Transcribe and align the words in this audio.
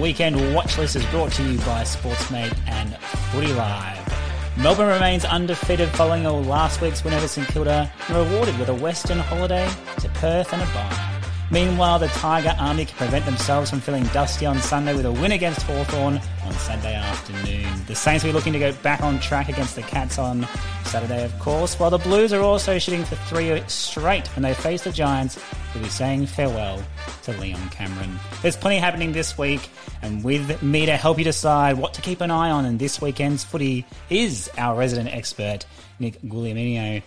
weekend 0.00 0.54
watch 0.54 0.78
list 0.78 0.96
is 0.96 1.04
brought 1.06 1.32
to 1.32 1.42
you 1.42 1.58
by 1.58 1.82
Sportsmate 1.82 2.56
and 2.66 2.96
Footy 3.32 3.52
Live. 3.52 4.56
Melbourne 4.56 4.88
remains 4.88 5.24
undefeated 5.24 5.88
following 5.90 6.24
last 6.24 6.80
week's 6.80 7.04
win 7.04 7.14
over 7.14 7.28
St 7.28 7.46
Kilda 7.48 7.90
and 8.08 8.16
rewarded 8.16 8.58
with 8.58 8.68
a 8.68 8.74
Western 8.74 9.18
holiday 9.18 9.68
to 10.00 10.08
Perth 10.10 10.52
and 10.52 10.62
a 10.62 10.66
bye. 10.66 11.07
Meanwhile, 11.50 12.00
the 12.00 12.08
Tiger 12.08 12.54
Army 12.58 12.84
can 12.84 12.96
prevent 12.96 13.24
themselves 13.24 13.70
from 13.70 13.80
feeling 13.80 14.04
dusty 14.06 14.44
on 14.44 14.58
Sunday 14.58 14.94
with 14.94 15.06
a 15.06 15.12
win 15.12 15.32
against 15.32 15.62
Hawthorn 15.62 16.20
on 16.44 16.52
Sunday 16.52 16.94
afternoon. 16.94 17.66
The 17.86 17.94
Saints 17.94 18.22
will 18.22 18.30
be 18.30 18.34
looking 18.34 18.52
to 18.52 18.58
go 18.58 18.72
back 18.82 19.00
on 19.00 19.18
track 19.18 19.48
against 19.48 19.74
the 19.74 19.80
Cats 19.80 20.18
on 20.18 20.46
Saturday, 20.84 21.24
of 21.24 21.38
course, 21.38 21.78
while 21.78 21.88
the 21.88 21.98
Blues 21.98 22.34
are 22.34 22.42
also 22.42 22.78
shooting 22.78 23.02
for 23.02 23.16
three 23.16 23.62
straight 23.66 24.26
when 24.36 24.42
they 24.42 24.52
face 24.52 24.84
the 24.84 24.92
Giants, 24.92 25.42
who'll 25.72 25.82
be 25.82 25.88
saying 25.88 26.26
farewell 26.26 26.82
to 27.22 27.32
Leon 27.32 27.66
Cameron. 27.70 28.18
There's 28.42 28.56
plenty 28.56 28.76
happening 28.76 29.12
this 29.12 29.38
week, 29.38 29.70
and 30.02 30.22
with 30.22 30.62
me 30.62 30.84
to 30.84 30.98
help 30.98 31.16
you 31.16 31.24
decide 31.24 31.78
what 31.78 31.94
to 31.94 32.02
keep 32.02 32.20
an 32.20 32.30
eye 32.30 32.50
on 32.50 32.66
in 32.66 32.76
this 32.76 33.00
weekend's 33.00 33.42
footy 33.42 33.86
is 34.10 34.50
our 34.58 34.78
resident 34.78 35.14
expert, 35.14 35.64
Nick 35.98 36.20
Guglielmino. 36.20 37.02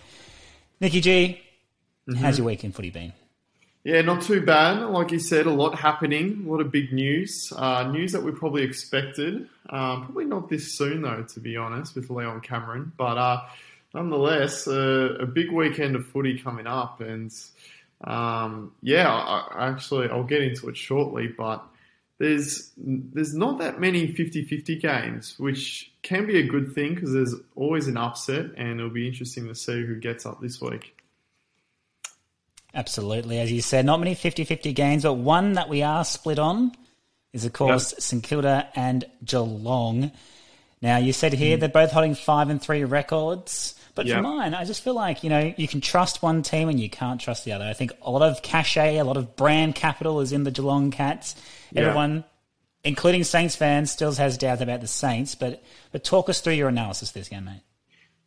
Nicky 0.80 1.00
G, 1.00 1.40
mm-hmm. 2.08 2.18
how's 2.18 2.38
your 2.38 2.48
week 2.48 2.64
in 2.64 2.72
footy 2.72 2.90
been? 2.90 3.12
Yeah, 3.84 4.00
not 4.02 4.22
too 4.22 4.40
bad. 4.42 4.80
Like 4.80 5.10
you 5.10 5.18
said, 5.18 5.46
a 5.46 5.52
lot 5.52 5.76
happening, 5.76 6.44
a 6.46 6.50
lot 6.50 6.60
of 6.60 6.70
big 6.70 6.92
news. 6.92 7.52
Uh, 7.54 7.90
news 7.90 8.12
that 8.12 8.22
we 8.22 8.30
probably 8.30 8.62
expected. 8.62 9.48
Um, 9.70 10.04
probably 10.04 10.26
not 10.26 10.48
this 10.48 10.76
soon, 10.78 11.02
though, 11.02 11.24
to 11.34 11.40
be 11.40 11.56
honest, 11.56 11.96
with 11.96 12.08
Leon 12.08 12.42
Cameron. 12.42 12.92
But 12.96 13.18
uh, 13.18 13.40
nonetheless, 13.92 14.68
uh, 14.68 15.16
a 15.18 15.26
big 15.26 15.50
weekend 15.50 15.96
of 15.96 16.06
footy 16.06 16.38
coming 16.38 16.68
up. 16.68 17.00
And 17.00 17.32
um, 18.04 18.72
yeah, 18.82 19.12
I, 19.12 19.68
actually, 19.70 20.08
I'll 20.08 20.22
get 20.22 20.42
into 20.42 20.68
it 20.68 20.76
shortly. 20.76 21.26
But 21.26 21.64
there's 22.18 22.70
there's 22.76 23.34
not 23.34 23.58
that 23.58 23.80
many 23.80 24.12
50-50 24.12 24.80
games, 24.80 25.34
which 25.40 25.90
can 26.04 26.24
be 26.24 26.38
a 26.38 26.46
good 26.46 26.72
thing 26.72 26.94
because 26.94 27.12
there's 27.12 27.34
always 27.56 27.88
an 27.88 27.96
upset, 27.96 28.46
and 28.56 28.78
it'll 28.78 28.90
be 28.90 29.08
interesting 29.08 29.48
to 29.48 29.56
see 29.56 29.84
who 29.84 29.96
gets 29.96 30.24
up 30.24 30.40
this 30.40 30.60
week. 30.60 31.01
Absolutely. 32.74 33.38
As 33.38 33.52
you 33.52 33.60
said, 33.60 33.84
not 33.84 34.00
many 34.00 34.14
50 34.14 34.44
50 34.44 34.72
games, 34.72 35.02
but 35.02 35.14
one 35.14 35.54
that 35.54 35.68
we 35.68 35.82
are 35.82 36.04
split 36.04 36.38
on 36.38 36.72
is, 37.32 37.44
of 37.44 37.52
course, 37.52 37.92
yep. 37.92 38.00
St 38.00 38.22
Kilda 38.22 38.68
and 38.74 39.04
Geelong. 39.24 40.10
Now, 40.80 40.96
you 40.96 41.12
said 41.12 41.32
here 41.32 41.56
mm. 41.56 41.60
they're 41.60 41.68
both 41.68 41.92
holding 41.92 42.14
five 42.14 42.50
and 42.50 42.60
three 42.60 42.84
records. 42.84 43.74
But 43.94 44.06
yep. 44.06 44.16
for 44.16 44.22
mine, 44.22 44.54
I 44.54 44.64
just 44.64 44.82
feel 44.82 44.94
like, 44.94 45.22
you 45.22 45.28
know, 45.28 45.52
you 45.56 45.68
can 45.68 45.82
trust 45.82 46.22
one 46.22 46.42
team 46.42 46.70
and 46.70 46.80
you 46.80 46.88
can't 46.88 47.20
trust 47.20 47.44
the 47.44 47.52
other. 47.52 47.66
I 47.66 47.74
think 47.74 47.92
a 48.00 48.10
lot 48.10 48.22
of 48.22 48.40
cachet, 48.42 48.96
a 48.96 49.04
lot 49.04 49.18
of 49.18 49.36
brand 49.36 49.74
capital 49.74 50.20
is 50.20 50.32
in 50.32 50.44
the 50.44 50.50
Geelong 50.50 50.90
Cats. 50.90 51.36
Everyone, 51.76 52.24
including 52.84 53.22
Saints 53.22 53.54
fans, 53.54 53.90
still 53.90 54.12
has 54.14 54.38
doubts 54.38 54.62
about 54.62 54.80
the 54.80 54.86
Saints. 54.86 55.34
But, 55.34 55.62
but 55.90 56.04
talk 56.04 56.30
us 56.30 56.40
through 56.40 56.54
your 56.54 56.68
analysis 56.68 57.10
this 57.10 57.28
game, 57.28 57.44
mate. 57.44 57.60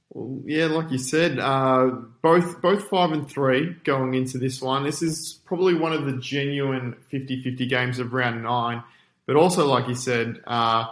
Well, 0.09 0.41
yeah, 0.45 0.67
like 0.67 0.91
you 0.91 0.97
said, 0.97 1.39
uh, 1.39 1.87
both 2.21 2.61
both 2.61 2.87
five 2.89 3.11
and 3.11 3.29
three 3.29 3.75
going 3.83 4.13
into 4.13 4.37
this 4.37 4.61
one. 4.61 4.83
This 4.83 5.01
is 5.01 5.39
probably 5.45 5.73
one 5.73 5.93
of 5.93 6.05
the 6.05 6.13
genuine 6.13 6.95
50-50 7.11 7.67
games 7.67 7.99
of 7.99 8.13
round 8.13 8.43
nine. 8.43 8.83
But 9.25 9.35
also, 9.35 9.65
like 9.67 9.87
you 9.87 9.95
said, 9.95 10.41
uh, 10.45 10.85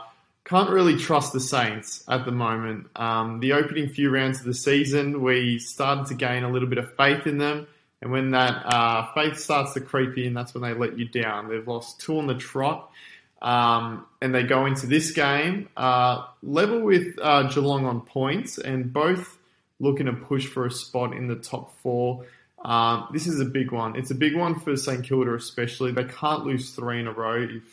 can't 0.45 0.69
really 0.69 0.97
trust 0.97 1.31
the 1.31 1.39
Saints 1.39 2.03
at 2.09 2.25
the 2.25 2.31
moment. 2.31 2.87
Um, 2.95 3.39
the 3.39 3.53
opening 3.53 3.89
few 3.89 4.09
rounds 4.09 4.39
of 4.39 4.45
the 4.45 4.53
season, 4.53 5.21
we 5.21 5.59
started 5.59 6.07
to 6.07 6.15
gain 6.15 6.43
a 6.43 6.49
little 6.49 6.67
bit 6.67 6.79
of 6.79 6.93
faith 6.95 7.27
in 7.27 7.37
them. 7.37 7.67
And 8.01 8.11
when 8.11 8.31
that 8.31 8.65
uh, 8.65 9.13
faith 9.13 9.37
starts 9.37 9.73
to 9.75 9.81
creep 9.81 10.17
in, 10.17 10.33
that's 10.33 10.53
when 10.53 10.63
they 10.63 10.77
let 10.77 10.97
you 10.97 11.07
down. 11.07 11.47
They've 11.47 11.65
lost 11.65 12.01
two 12.01 12.17
on 12.17 12.27
the 12.27 12.35
trot. 12.35 12.91
Um, 13.43 14.05
and 14.21 14.33
they 14.33 14.43
go 14.43 14.65
into 14.65 14.87
this 14.87 15.11
game 15.11 15.67
uh, 15.75 16.25
level 16.41 16.79
with 16.79 17.19
uh, 17.21 17.43
Geelong 17.43 17.85
on 17.85 18.01
points, 18.01 18.57
and 18.57 18.91
both 18.91 19.37
looking 19.81 20.05
to 20.05 20.13
push 20.13 20.47
for 20.47 20.65
a 20.65 20.71
spot 20.71 21.13
in 21.13 21.27
the 21.27 21.35
top 21.35 21.77
four. 21.81 22.25
Uh, 22.63 23.05
this 23.11 23.27
is 23.27 23.41
a 23.41 23.45
big 23.45 23.73
one. 23.73 23.97
It's 23.97 24.11
a 24.11 24.15
big 24.15 24.37
one 24.37 24.57
for 24.57 24.77
St 24.77 25.03
Kilda, 25.03 25.35
especially. 25.35 25.91
They 25.91 26.05
can't 26.05 26.45
lose 26.45 26.71
three 26.71 27.01
in 27.01 27.07
a 27.07 27.11
row 27.11 27.43
if 27.43 27.63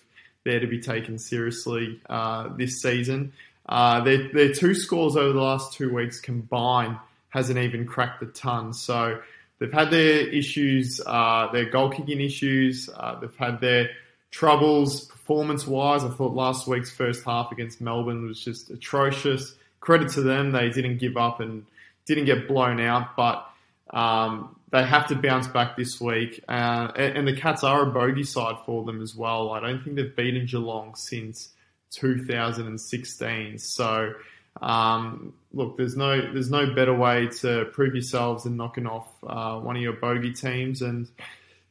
they're 0.43 0.59
to 0.59 0.67
be 0.67 0.81
taken 0.81 1.19
seriously 1.19 2.01
uh, 2.11 2.49
this 2.57 2.83
season. 2.83 3.33
Uh, 3.69 4.03
their, 4.03 4.33
their 4.33 4.53
two 4.53 4.75
scores 4.75 5.17
over 5.17 5.33
the 5.33 5.41
last 5.41 5.75
two 5.75 5.95
weeks 5.95 6.19
combined 6.19 6.97
hasn't 7.29 7.61
even 7.61 7.87
cracked 7.87 8.19
the 8.19 8.27
ton. 8.27 8.73
So 8.73 9.21
they've 9.61 9.73
had 9.73 9.93
their 9.93 10.27
issues, 10.27 11.01
uh, 11.07 11.53
their 11.53 11.67
goal 11.67 11.91
kicking 11.91 12.21
issues. 12.21 12.91
they've 13.21 13.37
had 13.37 13.61
their 13.61 13.91
troubles 14.31 15.07
performance 15.07 15.67
wise. 15.67 16.05
I 16.05 16.09
thought 16.09 16.35
last 16.35 16.67
week's 16.67 16.91
first 16.91 17.25
half 17.25 17.53
against 17.53 17.81
Melbourne 17.81 18.27
was 18.27 18.41
just 18.41 18.71
atrocious. 18.71 19.55
Credit 19.81 20.11
to 20.13 20.23
them, 20.23 20.53
they 20.53 20.71
didn't 20.71 20.99
give 20.99 21.17
up 21.17 21.41
and 21.41 21.65
didn't 22.07 22.27
get 22.27 22.49
blown 22.49 22.81
out, 22.81 23.17
but 23.17 23.47
um, 23.91 24.57
they 24.71 24.85
have 24.85 25.09
to 25.09 25.17
bounce 25.17 25.49
back 25.49 25.77
this 25.77 26.01
week. 26.01 26.43
Uh, 26.49 26.93
and, 26.97 27.19
and, 27.19 27.29
the 27.29 27.37
Cats 27.37 27.65
are 27.65 27.83
a 27.83 27.87
bogey 27.87 28.25
side 28.25 28.57
for 28.65 28.85
them 28.85 29.03
as 29.03 29.15
well. 29.15 29.51
I 29.51 29.61
don't 29.61 29.83
think 29.83 29.97
they've 29.97 30.15
beaten 30.15 30.47
Geelong 30.47 30.95
since 30.95 31.51
2016. 31.93 33.59
So, 33.59 34.15
um, 34.63 35.33
look, 35.53 35.77
there's 35.77 35.97
no 35.97 36.21
there's 36.33 36.51
no 36.51 36.75
better 36.75 36.95
way 36.95 37.29
to 37.41 37.67
prove 37.73 37.95
yourselves 37.95 38.45
than 38.45 38.57
knocking 38.57 38.87
off 38.87 39.09
uh, 39.27 39.59
one 39.59 39.77
of 39.77 39.83
your 39.83 39.95
bogey 39.95 40.33
teams 40.33 40.83
and 40.83 41.09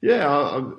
yeah, 0.02 0.28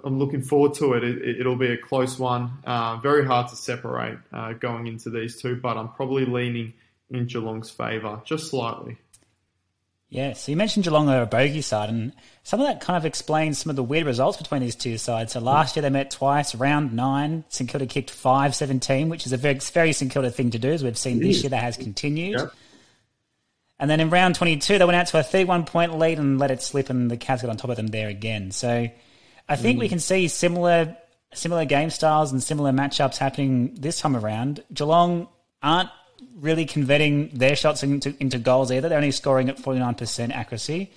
I'm 0.04 0.18
looking 0.18 0.40
forward 0.40 0.74
to 0.74 0.94
it. 0.94 1.04
it 1.04 1.46
will 1.46 1.56
be 1.56 1.72
a 1.72 1.76
close 1.76 2.18
one. 2.18 2.52
Uh, 2.64 2.96
very 2.96 3.26
hard 3.26 3.48
to 3.48 3.56
separate 3.56 4.18
uh, 4.32 4.54
going 4.54 4.86
into 4.86 5.10
these 5.10 5.40
two, 5.40 5.56
but 5.56 5.76
I'm 5.76 5.88
probably 5.88 6.24
leaning 6.24 6.72
in 7.10 7.26
Geelong's 7.26 7.70
favour 7.70 8.22
just 8.24 8.48
slightly. 8.48 8.96
Yeah, 10.08 10.32
so 10.32 10.50
you 10.50 10.56
mentioned 10.56 10.84
Geelong 10.84 11.08
are 11.08 11.22
a 11.22 11.26
bogey 11.26 11.60
side, 11.60 11.88
and 11.88 12.12
some 12.42 12.60
of 12.60 12.66
that 12.66 12.80
kind 12.80 12.96
of 12.96 13.04
explains 13.04 13.58
some 13.58 13.70
of 13.70 13.76
the 13.76 13.82
weird 13.82 14.06
results 14.06 14.38
between 14.38 14.60
these 14.60 14.74
two 14.74 14.98
sides. 14.98 15.34
So 15.34 15.40
last 15.40 15.76
year 15.76 15.82
they 15.82 15.90
met 15.90 16.10
twice, 16.10 16.54
round 16.54 16.94
nine. 16.94 17.44
St 17.48 17.70
Kilda 17.70 17.86
kicked 17.86 18.10
5 18.10 18.54
17, 18.54 19.08
which 19.08 19.26
is 19.26 19.32
a 19.32 19.36
very, 19.36 19.58
very 19.58 19.92
St 19.92 20.10
Kilda 20.10 20.30
thing 20.30 20.50
to 20.50 20.58
do, 20.58 20.72
as 20.72 20.82
we've 20.82 20.98
seen 20.98 21.20
this 21.20 21.42
year 21.42 21.50
that 21.50 21.62
has 21.62 21.76
continued. 21.76 22.40
Yep. 22.40 22.52
And 23.78 23.88
then 23.88 24.00
in 24.00 24.10
round 24.10 24.34
22, 24.34 24.78
they 24.78 24.84
went 24.84 24.96
out 24.96 25.06
to 25.08 25.18
a 25.18 25.22
31 25.22 25.64
point 25.64 25.96
lead 25.96 26.18
and 26.18 26.40
let 26.40 26.50
it 26.50 26.60
slip, 26.60 26.90
and 26.90 27.10
the 27.10 27.16
Cats 27.16 27.42
got 27.42 27.50
on 27.50 27.56
top 27.56 27.70
of 27.70 27.76
them 27.76 27.88
there 27.88 28.08
again. 28.08 28.50
So 28.50 28.88
I 29.50 29.56
think 29.56 29.76
mm. 29.76 29.80
we 29.80 29.88
can 29.88 29.98
see 29.98 30.28
similar 30.28 30.96
similar 31.34 31.64
game 31.64 31.90
styles 31.90 32.32
and 32.32 32.42
similar 32.42 32.72
matchups 32.72 33.16
happening 33.16 33.74
this 33.74 34.00
time 34.00 34.16
around. 34.16 34.62
Geelong 34.72 35.28
aren't 35.62 35.90
really 36.36 36.64
converting 36.64 37.28
their 37.28 37.54
shots 37.56 37.82
into, 37.82 38.14
into 38.20 38.38
goals 38.38 38.72
either. 38.72 38.88
They're 38.88 38.98
only 38.98 39.12
scoring 39.12 39.48
at 39.48 39.56
49% 39.56 40.34
accuracy. 40.34 40.90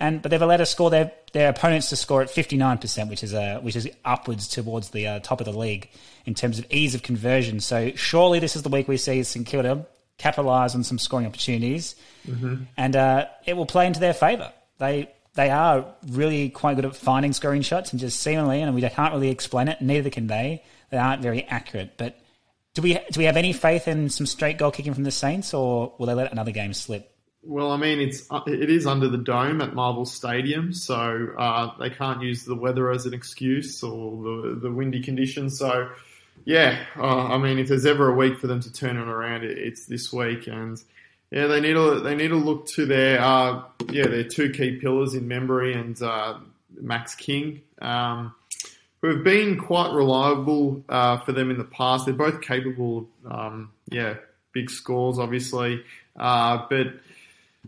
And 0.00 0.22
but 0.22 0.30
they've 0.30 0.42
allowed 0.42 0.56
to 0.58 0.66
score 0.66 0.90
their, 0.90 1.12
their 1.32 1.50
opponents 1.50 1.90
to 1.90 1.96
score 1.96 2.22
at 2.22 2.28
59%, 2.28 3.08
which 3.08 3.22
is 3.22 3.32
a, 3.32 3.58
which 3.58 3.76
is 3.76 3.88
upwards 4.04 4.48
towards 4.48 4.90
the 4.90 5.06
uh, 5.06 5.20
top 5.20 5.40
of 5.40 5.44
the 5.44 5.52
league 5.52 5.88
in 6.24 6.34
terms 6.34 6.58
of 6.58 6.66
ease 6.70 6.94
of 6.94 7.02
conversion. 7.02 7.60
So 7.60 7.92
surely 7.94 8.38
this 8.38 8.56
is 8.56 8.62
the 8.62 8.68
week 8.68 8.88
we 8.88 8.96
see 8.96 9.22
St 9.22 9.46
Kilda 9.46 9.86
capitalise 10.18 10.74
on 10.74 10.82
some 10.82 10.98
scoring 10.98 11.26
opportunities, 11.26 11.94
mm-hmm. 12.26 12.64
and 12.76 12.96
uh, 12.96 13.26
it 13.46 13.56
will 13.56 13.66
play 13.66 13.86
into 13.86 14.00
their 14.00 14.14
favour. 14.14 14.52
They 14.78 15.10
they 15.34 15.50
are 15.50 15.84
really 16.08 16.48
quite 16.48 16.76
good 16.76 16.84
at 16.84 16.96
finding 16.96 17.32
scoring 17.32 17.62
shots 17.62 17.92
and 17.92 18.00
just 18.00 18.20
seemingly, 18.20 18.62
and 18.62 18.74
we 18.74 18.82
can't 18.82 19.12
really 19.12 19.30
explain 19.30 19.68
it. 19.68 19.80
Neither 19.80 20.10
can 20.10 20.26
they. 20.26 20.62
They 20.90 20.96
aren't 20.96 21.22
very 21.22 21.42
accurate. 21.44 21.96
But 21.96 22.18
do 22.74 22.82
we 22.82 22.94
do 22.94 23.18
we 23.18 23.24
have 23.24 23.36
any 23.36 23.52
faith 23.52 23.88
in 23.88 24.08
some 24.08 24.26
straight 24.26 24.58
goal 24.58 24.70
kicking 24.70 24.94
from 24.94 25.04
the 25.04 25.10
Saints, 25.10 25.52
or 25.52 25.92
will 25.98 26.06
they 26.06 26.14
let 26.14 26.30
another 26.32 26.52
game 26.52 26.72
slip? 26.72 27.10
Well, 27.42 27.72
I 27.72 27.76
mean, 27.76 28.00
it's 28.00 28.26
it 28.46 28.70
is 28.70 28.86
under 28.86 29.08
the 29.08 29.18
dome 29.18 29.60
at 29.60 29.74
Marvel 29.74 30.06
Stadium, 30.06 30.72
so 30.72 31.28
uh, 31.36 31.76
they 31.78 31.90
can't 31.90 32.22
use 32.22 32.44
the 32.44 32.54
weather 32.54 32.90
as 32.90 33.04
an 33.04 33.12
excuse 33.12 33.82
or 33.82 34.22
the 34.22 34.58
the 34.62 34.70
windy 34.70 35.02
conditions. 35.02 35.58
So, 35.58 35.90
yeah, 36.44 36.78
uh, 36.96 37.26
I 37.26 37.38
mean, 37.38 37.58
if 37.58 37.68
there's 37.68 37.86
ever 37.86 38.08
a 38.08 38.14
week 38.14 38.38
for 38.38 38.46
them 38.46 38.60
to 38.60 38.72
turn 38.72 38.96
it 38.96 39.08
around, 39.08 39.44
it's 39.44 39.86
this 39.86 40.12
week, 40.12 40.46
and 40.46 40.82
yeah, 41.34 41.48
they 41.48 41.60
need 41.60 41.72
to 41.72 41.98
they 41.98 42.14
need 42.14 42.28
to 42.28 42.36
look 42.36 42.66
to 42.68 42.86
their 42.86 43.20
uh, 43.20 43.64
yeah 43.90 44.06
their 44.06 44.22
two 44.22 44.50
key 44.50 44.76
pillars 44.76 45.14
in 45.14 45.26
Membrey 45.26 45.76
and 45.76 46.00
uh, 46.00 46.38
Max 46.80 47.16
King, 47.16 47.60
um, 47.82 48.32
who 49.02 49.08
have 49.08 49.24
been 49.24 49.58
quite 49.58 49.92
reliable 49.92 50.84
uh, 50.88 51.18
for 51.18 51.32
them 51.32 51.50
in 51.50 51.58
the 51.58 51.64
past. 51.64 52.06
They're 52.06 52.14
both 52.14 52.40
capable, 52.40 53.08
of, 53.24 53.32
um, 53.32 53.72
yeah, 53.90 54.14
big 54.52 54.70
scores 54.70 55.18
obviously, 55.18 55.82
uh, 56.16 56.66
but 56.70 56.86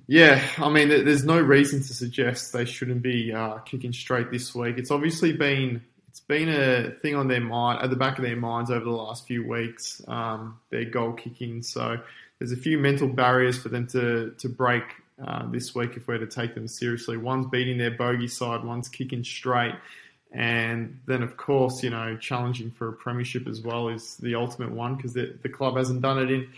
yeah, 0.06 0.40
I 0.58 0.68
mean, 0.68 0.88
there's 0.88 1.24
no 1.24 1.40
reason 1.40 1.80
to 1.80 1.92
suggest 1.92 2.52
they 2.52 2.66
shouldn't 2.66 3.02
be 3.02 3.32
uh, 3.32 3.58
kicking 3.58 3.92
straight 3.92 4.30
this 4.30 4.54
week. 4.54 4.78
It's 4.78 4.92
obviously 4.92 5.32
been 5.32 5.82
it's 6.08 6.20
been 6.20 6.48
a 6.48 6.92
thing 7.02 7.16
on 7.16 7.26
their 7.26 7.40
mind 7.40 7.82
at 7.82 7.90
the 7.90 7.96
back 7.96 8.16
of 8.16 8.24
their 8.24 8.36
minds 8.36 8.70
over 8.70 8.84
the 8.84 8.90
last 8.90 9.26
few 9.26 9.44
weeks. 9.44 10.00
Um, 10.06 10.60
their 10.70 10.84
goal 10.84 11.14
kicking, 11.14 11.64
so 11.64 11.98
there's 12.38 12.52
a 12.52 12.56
few 12.56 12.78
mental 12.78 13.08
barriers 13.08 13.58
for 13.58 13.68
them 13.68 13.86
to 13.88 14.34
to 14.38 14.48
break 14.48 14.84
uh, 15.24 15.50
this 15.50 15.74
week 15.74 15.96
if 15.96 16.06
we're 16.06 16.18
to 16.18 16.26
take 16.26 16.54
them 16.54 16.68
seriously. 16.68 17.16
One's 17.16 17.46
beating 17.46 17.78
their 17.78 17.90
bogey 17.90 18.28
side, 18.28 18.64
one's 18.64 18.88
kicking 18.88 19.24
straight. 19.24 19.74
And 20.32 21.00
then, 21.06 21.22
of 21.22 21.36
course, 21.36 21.82
you 21.82 21.90
know, 21.90 22.16
challenging 22.18 22.70
for 22.70 22.88
a 22.88 22.92
premiership 22.92 23.46
as 23.48 23.60
well 23.60 23.88
is 23.88 24.16
the 24.16 24.34
ultimate 24.34 24.72
one 24.72 24.96
because 24.96 25.14
the, 25.14 25.34
the 25.42 25.48
club 25.48 25.76
hasn't 25.76 26.02
done 26.02 26.18
it 26.18 26.30
in, 26.30 26.48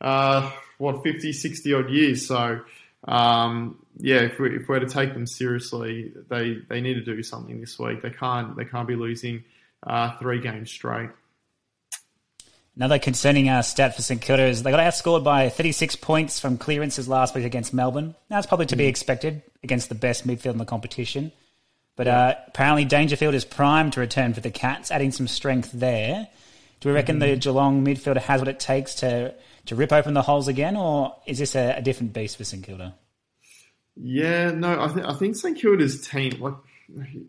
uh, 0.00 0.50
what, 0.78 1.02
50, 1.02 1.32
60 1.32 1.72
odd 1.74 1.90
years. 1.90 2.26
So, 2.26 2.60
um, 3.06 3.78
yeah, 3.98 4.20
if, 4.20 4.38
we, 4.38 4.58
we're 4.66 4.78
to 4.78 4.88
take 4.88 5.12
them 5.12 5.26
seriously, 5.26 6.12
they, 6.28 6.58
they 6.68 6.80
need 6.80 6.94
to 6.94 7.04
do 7.04 7.22
something 7.22 7.60
this 7.60 7.78
week. 7.78 8.00
They 8.00 8.10
can't, 8.10 8.56
they 8.56 8.64
can't 8.64 8.88
be 8.88 8.96
losing 8.96 9.44
uh, 9.86 10.16
three 10.18 10.40
games 10.40 10.70
straight. 10.70 11.10
Another 12.76 12.98
concerning 12.98 13.48
uh, 13.48 13.62
stat 13.62 13.96
for 13.96 14.02
St 14.02 14.20
Kilda 14.20 14.44
is 14.44 14.62
they 14.62 14.70
got 14.70 14.80
outscored 14.80 15.24
by 15.24 15.48
36 15.48 15.96
points 15.96 16.38
from 16.38 16.58
clearances 16.58 17.08
last 17.08 17.34
week 17.34 17.46
against 17.46 17.72
Melbourne. 17.72 18.14
That's 18.28 18.46
probably 18.46 18.66
to 18.66 18.76
be 18.76 18.84
mm. 18.84 18.88
expected 18.88 19.42
against 19.62 19.88
the 19.88 19.94
best 19.94 20.26
midfield 20.26 20.52
in 20.52 20.58
the 20.58 20.66
competition. 20.66 21.32
But 21.96 22.06
uh, 22.06 22.34
apparently 22.48 22.84
Dangerfield 22.84 23.34
is 23.34 23.46
primed 23.46 23.94
to 23.94 24.00
return 24.00 24.34
for 24.34 24.40
the 24.40 24.50
Cats, 24.50 24.90
adding 24.90 25.10
some 25.10 25.26
strength 25.26 25.70
there. 25.72 26.28
Do 26.80 26.90
we 26.90 26.94
reckon 26.94 27.18
mm-hmm. 27.18 27.30
the 27.30 27.36
Geelong 27.36 27.82
midfielder 27.82 28.20
has 28.20 28.42
what 28.42 28.48
it 28.48 28.60
takes 28.60 28.96
to, 28.96 29.34
to 29.64 29.74
rip 29.74 29.90
open 29.90 30.12
the 30.12 30.20
holes 30.20 30.46
again, 30.46 30.76
or 30.76 31.16
is 31.24 31.38
this 31.38 31.54
a, 31.54 31.76
a 31.78 31.82
different 31.82 32.12
beast 32.12 32.36
for 32.36 32.44
St 32.44 32.62
Kilda? 32.62 32.94
Yeah, 33.96 34.50
no, 34.50 34.82
I, 34.82 34.92
th- 34.92 35.06
I 35.06 35.14
think 35.14 35.36
St 35.36 35.58
Kilda's 35.58 36.06
team, 36.06 36.38
like 36.40 36.54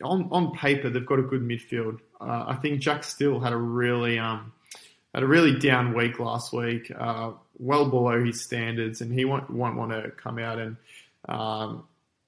on 0.03 0.27
on 0.31 0.51
paper, 0.51 0.89
they've 0.89 1.05
got 1.05 1.19
a 1.19 1.23
good 1.23 1.41
midfield. 1.41 1.99
Uh, 2.19 2.43
I 2.47 2.55
think 2.55 2.81
Jack 2.81 3.05
Steele 3.05 3.39
had 3.39 3.53
a 3.53 3.57
really 3.57 4.19
um, 4.19 4.51
had 5.17 5.23
a 5.23 5.27
really 5.27 5.57
down 5.57 5.95
week 5.95 6.19
last 6.19 6.53
week, 6.53 6.91
uh, 6.95 7.31
well 7.57 7.89
below 7.89 8.23
his 8.23 8.43
standards, 8.43 9.01
and 9.01 9.11
he 9.11 9.25
won't, 9.25 9.49
won't 9.49 9.75
want 9.75 9.89
to 9.89 10.11
come 10.11 10.37
out 10.37 10.59
and 10.59 10.77
um, 11.27 11.85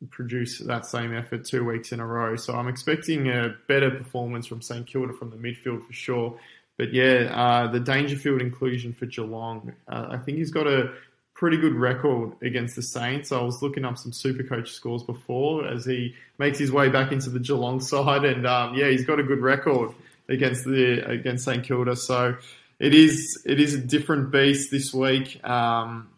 produce 0.10 0.58
that 0.58 0.88
same 0.88 1.16
effort 1.16 1.46
two 1.46 1.64
weeks 1.64 1.92
in 1.92 2.00
a 2.00 2.06
row. 2.06 2.36
So 2.36 2.56
I'm 2.56 2.68
expecting 2.68 3.30
a 3.30 3.54
better 3.68 3.92
performance 3.92 4.48
from 4.48 4.64
St 4.64 4.88
Kilda 4.88 5.14
from 5.14 5.30
the 5.30 5.36
midfield 5.36 5.86
for 5.86 5.94
sure. 5.94 6.40
But 6.78 6.92
yeah, 6.92 7.32
uh, 7.32 7.72
the 7.72 7.80
Dangerfield 7.80 8.42
inclusion 8.42 8.94
for 8.94 9.06
Geelong, 9.06 9.72
uh, 9.88 10.08
I 10.10 10.18
think 10.18 10.40
he's 10.40 10.50
got 10.50 10.66
a 10.66 10.92
pretty 11.36 11.58
good 11.58 11.76
record 11.76 12.32
against 12.42 12.76
the 12.76 12.82
Saints. 12.82 13.32
I 13.32 13.40
was 13.40 13.62
looking 13.62 13.86
up 13.86 14.00
some 14.00 14.14
Super 14.14 14.42
Coach 14.42 14.72
scores 14.72 15.04
before 15.04 15.68
as 15.68 15.86
he 15.86 16.16
makes 16.40 16.58
his 16.58 16.72
way 16.72 16.90
back 16.90 17.12
into 17.12 17.30
the 17.30 17.40
Geelong 17.40 17.82
side, 17.82 18.26
and 18.26 18.48
um, 18.48 18.74
yeah, 18.74 18.90
he's 18.90 19.06
got 19.06 19.20
a 19.20 19.24
good 19.24 19.42
record 19.42 19.94
against 20.28 20.66
the 20.66 21.08
against 21.08 21.46
St 21.46 21.64
Kilda. 21.64 21.96
So 21.96 22.36
it 22.80 22.96
is 22.96 23.42
it 23.46 23.60
is 23.60 23.74
a 23.74 23.80
different 23.80 24.32
beast 24.32 24.72
this 24.72 24.94
week. 24.94 25.44
Um, 25.48 26.10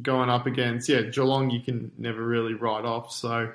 going 0.00 0.30
up 0.30 0.46
against 0.46 0.88
yeah 0.88 1.02
Geelong, 1.02 1.50
you 1.50 1.60
can 1.60 1.92
never 1.98 2.22
really 2.22 2.54
write 2.54 2.84
off. 2.84 3.12
So 3.12 3.52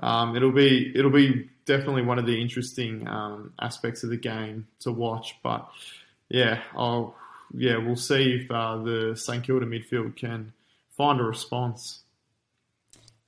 um, 0.00 0.36
it'll 0.36 0.52
be 0.52 0.92
it'll 0.94 1.10
be 1.10 1.48
definitely 1.64 2.02
one 2.02 2.18
of 2.18 2.26
the 2.26 2.40
interesting 2.40 3.06
um, 3.06 3.52
aspects 3.60 4.02
of 4.02 4.10
the 4.10 4.16
game 4.16 4.66
to 4.80 4.92
watch. 4.92 5.36
But 5.42 5.68
yeah, 6.28 6.62
I'll 6.76 7.14
yeah 7.54 7.78
we'll 7.78 7.96
see 7.96 8.40
if 8.42 8.50
uh, 8.50 8.78
the 8.78 9.16
St 9.16 9.44
Kilda 9.44 9.66
midfield 9.66 10.16
can 10.16 10.52
find 10.96 11.20
a 11.20 11.24
response. 11.24 12.02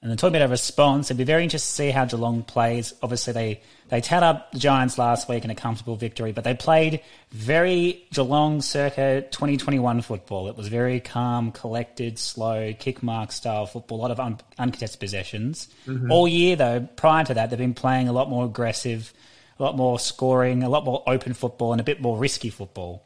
And 0.02 0.10
then 0.10 0.16
talking 0.16 0.36
about 0.36 0.46
a 0.46 0.50
response, 0.50 1.08
it'd 1.08 1.18
be 1.18 1.24
very 1.24 1.42
interesting 1.42 1.68
to 1.68 1.74
see 1.74 1.90
how 1.90 2.06
Geelong 2.06 2.42
plays. 2.42 2.94
Obviously, 3.02 3.34
they, 3.34 3.60
they 3.88 4.00
tied 4.00 4.22
up 4.22 4.50
the 4.50 4.58
Giants 4.58 4.96
last 4.96 5.28
week 5.28 5.44
in 5.44 5.50
a 5.50 5.54
comfortable 5.54 5.94
victory, 5.94 6.32
but 6.32 6.42
they 6.42 6.54
played 6.54 7.02
very 7.32 8.06
Geelong 8.10 8.62
circa 8.62 9.20
2021 9.30 10.00
football. 10.00 10.48
It 10.48 10.56
was 10.56 10.68
very 10.68 11.00
calm, 11.00 11.52
collected, 11.52 12.18
slow, 12.18 12.72
kick 12.72 13.02
mark 13.02 13.30
style 13.30 13.66
football, 13.66 13.98
a 13.98 14.02
lot 14.02 14.10
of 14.10 14.20
un- 14.20 14.40
uncontested 14.58 15.00
possessions. 15.00 15.68
Mm-hmm. 15.86 16.10
All 16.10 16.26
year, 16.26 16.56
though, 16.56 16.88
prior 16.96 17.24
to 17.24 17.34
that, 17.34 17.50
they've 17.50 17.58
been 17.58 17.74
playing 17.74 18.08
a 18.08 18.12
lot 18.12 18.30
more 18.30 18.46
aggressive, 18.46 19.12
a 19.58 19.62
lot 19.62 19.76
more 19.76 19.98
scoring, 19.98 20.62
a 20.62 20.70
lot 20.70 20.86
more 20.86 21.02
open 21.06 21.34
football, 21.34 21.72
and 21.72 21.80
a 21.80 21.84
bit 21.84 22.00
more 22.00 22.16
risky 22.16 22.48
football. 22.48 23.04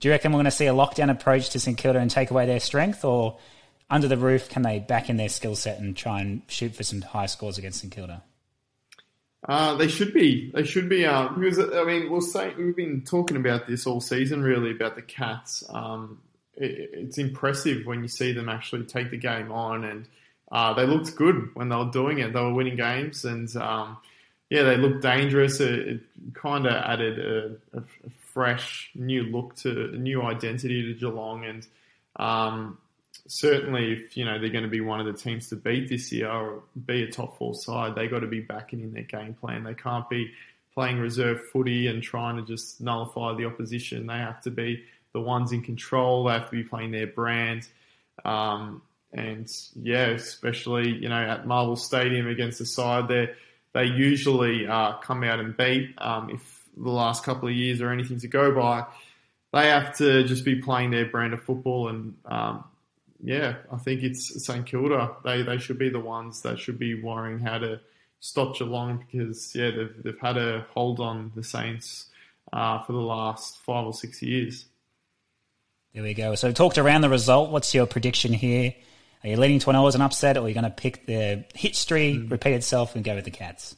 Do 0.00 0.08
you 0.08 0.12
reckon 0.12 0.32
we're 0.32 0.38
going 0.38 0.46
to 0.46 0.50
see 0.50 0.66
a 0.66 0.74
lockdown 0.74 1.08
approach 1.08 1.50
to 1.50 1.60
St 1.60 1.78
Kilda 1.78 2.00
and 2.00 2.10
take 2.10 2.32
away 2.32 2.46
their 2.46 2.60
strength, 2.60 3.04
or 3.04 3.38
under 3.88 4.08
the 4.08 4.16
roof, 4.16 4.48
can 4.48 4.62
they 4.62 4.78
back 4.78 5.08
in 5.08 5.16
their 5.16 5.28
skill 5.28 5.54
set 5.54 5.78
and 5.78 5.96
try 5.96 6.20
and 6.20 6.42
shoot 6.48 6.74
for 6.74 6.82
some 6.82 7.02
high 7.02 7.26
scores 7.26 7.58
against 7.58 7.80
St 7.80 7.92
Kilda? 7.92 8.22
Uh, 9.48 9.76
they 9.76 9.86
should 9.86 10.12
be. 10.12 10.50
They 10.52 10.64
should 10.64 10.88
be. 10.88 11.04
Uh, 11.06 11.28
because 11.28 11.58
I 11.58 11.84
mean, 11.84 12.10
we'll 12.10 12.20
say 12.20 12.52
we've 12.56 12.74
been 12.74 13.02
talking 13.02 13.36
about 13.36 13.66
this 13.66 13.86
all 13.86 14.00
season, 14.00 14.42
really, 14.42 14.72
about 14.72 14.96
the 14.96 15.02
Cats. 15.02 15.62
Um, 15.68 16.20
it, 16.56 16.90
it's 16.92 17.18
impressive 17.18 17.86
when 17.86 18.02
you 18.02 18.08
see 18.08 18.32
them 18.32 18.48
actually 18.48 18.84
take 18.84 19.10
the 19.10 19.16
game 19.16 19.52
on, 19.52 19.84
and 19.84 20.08
uh, 20.50 20.74
they 20.74 20.84
looked 20.84 21.14
good 21.14 21.50
when 21.54 21.68
they 21.68 21.76
were 21.76 21.90
doing 21.90 22.18
it. 22.18 22.32
They 22.32 22.40
were 22.40 22.54
winning 22.54 22.76
games, 22.76 23.24
and 23.24 23.54
um, 23.56 23.98
yeah, 24.50 24.62
they 24.62 24.76
looked 24.76 25.02
dangerous. 25.02 25.60
It, 25.60 25.88
it 25.88 26.00
kind 26.34 26.66
of 26.66 26.72
added 26.72 27.18
a, 27.18 27.78
a, 27.78 27.82
fresh, 28.32 28.90
new 28.94 29.22
look 29.22 29.54
to 29.56 29.90
a 29.94 29.96
new 29.96 30.22
identity 30.22 30.92
to 30.92 30.98
Geelong, 30.98 31.44
and 31.44 31.66
um, 32.16 32.78
certainly 33.28 33.92
if 33.92 34.16
you 34.16 34.24
know 34.24 34.38
they're 34.38 34.50
going 34.50 34.64
to 34.64 34.70
be 34.70 34.80
one 34.80 35.00
of 35.00 35.06
the 35.06 35.12
teams 35.12 35.48
to 35.48 35.56
beat 35.56 35.88
this 35.88 36.12
year 36.12 36.30
or 36.30 36.62
be 36.86 37.02
a 37.02 37.10
top 37.10 37.38
four 37.38 37.54
side, 37.54 37.94
they 37.94 38.08
got 38.08 38.20
to 38.20 38.26
be 38.26 38.40
backing 38.40 38.80
in 38.80 38.92
their 38.92 39.02
game 39.02 39.34
plan. 39.34 39.64
They 39.64 39.74
can't 39.74 40.08
be 40.08 40.32
playing 40.74 40.98
reserve 40.98 41.40
footy 41.52 41.86
and 41.86 42.02
trying 42.02 42.36
to 42.36 42.42
just 42.42 42.80
nullify 42.80 43.34
the 43.34 43.46
opposition. 43.46 44.06
They 44.06 44.18
have 44.18 44.40
to 44.42 44.50
be 44.50 44.84
the 45.12 45.20
ones 45.20 45.52
in 45.52 45.62
control. 45.62 46.24
They 46.24 46.34
have 46.34 46.50
to 46.50 46.56
be 46.56 46.62
playing 46.62 46.92
their 46.92 47.06
brand. 47.06 47.66
Um, 48.24 48.82
and 49.12 49.50
yeah, 49.74 50.08
especially 50.08 50.90
you 50.90 51.08
know 51.08 51.20
at 51.20 51.46
Marvel 51.46 51.76
Stadium 51.76 52.26
against 52.26 52.58
the 52.58 52.66
side 52.66 53.08
there, 53.08 53.36
they 53.72 53.84
usually 53.84 54.66
uh, 54.66 54.94
come 54.98 55.22
out 55.24 55.40
and 55.40 55.56
beat. 55.56 55.94
Um, 55.98 56.30
if 56.30 56.62
the 56.76 56.90
last 56.90 57.24
couple 57.24 57.48
of 57.48 57.54
years 57.54 57.80
are 57.80 57.90
anything 57.90 58.20
to 58.20 58.28
go 58.28 58.52
by, 58.54 58.84
they 59.52 59.68
have 59.68 59.96
to 59.98 60.24
just 60.24 60.44
be 60.44 60.56
playing 60.56 60.90
their 60.90 61.06
brand 61.06 61.32
of 61.32 61.42
football 61.42 61.88
and 61.88 62.14
um, 62.26 62.64
yeah, 63.22 63.56
I 63.72 63.76
think 63.76 64.02
it's 64.02 64.44
St 64.44 64.66
Kilda. 64.66 65.16
They 65.24 65.42
they 65.42 65.58
should 65.58 65.78
be 65.78 65.88
the 65.88 66.00
ones 66.00 66.42
that 66.42 66.58
should 66.58 66.78
be 66.78 67.00
worrying 67.00 67.38
how 67.38 67.58
to 67.58 67.80
stop 68.20 68.56
Geelong 68.56 69.04
because 69.10 69.54
yeah, 69.54 69.70
they've 69.70 70.02
they've 70.02 70.20
had 70.20 70.36
a 70.36 70.66
hold 70.74 71.00
on 71.00 71.32
the 71.34 71.44
Saints 71.44 72.06
uh, 72.52 72.82
for 72.82 72.92
the 72.92 72.98
last 72.98 73.58
five 73.58 73.86
or 73.86 73.92
six 73.92 74.22
years. 74.22 74.66
There 75.94 76.02
we 76.02 76.14
go. 76.14 76.34
So 76.34 76.52
talked 76.52 76.78
around 76.78 77.00
the 77.00 77.08
result. 77.08 77.50
What's 77.50 77.74
your 77.74 77.86
prediction 77.86 78.32
here? 78.32 78.74
Are 79.24 79.30
you 79.30 79.36
leaning 79.36 79.58
to 79.60 79.70
an 79.70 79.76
an 79.76 80.02
upset, 80.02 80.36
or 80.36 80.44
are 80.44 80.48
you 80.48 80.54
going 80.54 80.64
to 80.64 80.70
pick 80.70 81.06
the 81.06 81.44
history 81.54 82.14
mm. 82.14 82.30
repeat 82.30 82.52
itself 82.52 82.94
and 82.94 83.04
go 83.04 83.14
with 83.14 83.24
the 83.24 83.30
Cats? 83.30 83.76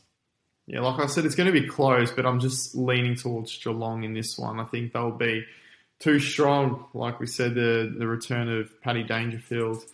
Yeah, 0.67 0.81
like 0.81 1.01
I 1.01 1.07
said, 1.07 1.25
it's 1.25 1.35
going 1.35 1.51
to 1.51 1.59
be 1.59 1.67
close, 1.67 2.11
but 2.11 2.27
I'm 2.27 2.41
just 2.41 2.75
leaning 2.75 3.15
towards 3.15 3.57
Geelong 3.57 4.05
in 4.05 4.13
this 4.13 4.37
one. 4.37 4.61
I 4.61 4.65
think 4.65 4.93
they'll 4.93 5.11
be 5.11 5.45
too 6.01 6.19
strong. 6.21 6.87
Like 6.95 7.21
we 7.21 7.27
said, 7.27 7.55
the 7.55 7.95
the 7.97 8.07
return 8.07 8.49
of 8.49 8.81
Paddy 8.81 9.03
Dangerfield 9.03 9.85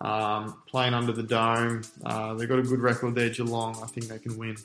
um, 0.00 0.62
playing 0.68 0.94
under 0.94 1.12
the 1.12 1.22
dome. 1.22 1.82
Uh, 2.04 2.34
they've 2.34 2.48
got 2.48 2.58
a 2.58 2.62
good 2.62 2.80
record 2.80 3.14
there, 3.14 3.30
Geelong. 3.30 3.76
I 3.82 3.86
think 3.86 4.08
they 4.08 4.18
can 4.18 4.38
win. 4.38 4.56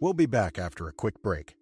We'll 0.00 0.14
be 0.14 0.26
back 0.26 0.58
after 0.58 0.88
a 0.88 0.92
quick 0.92 1.22
break. 1.22 1.56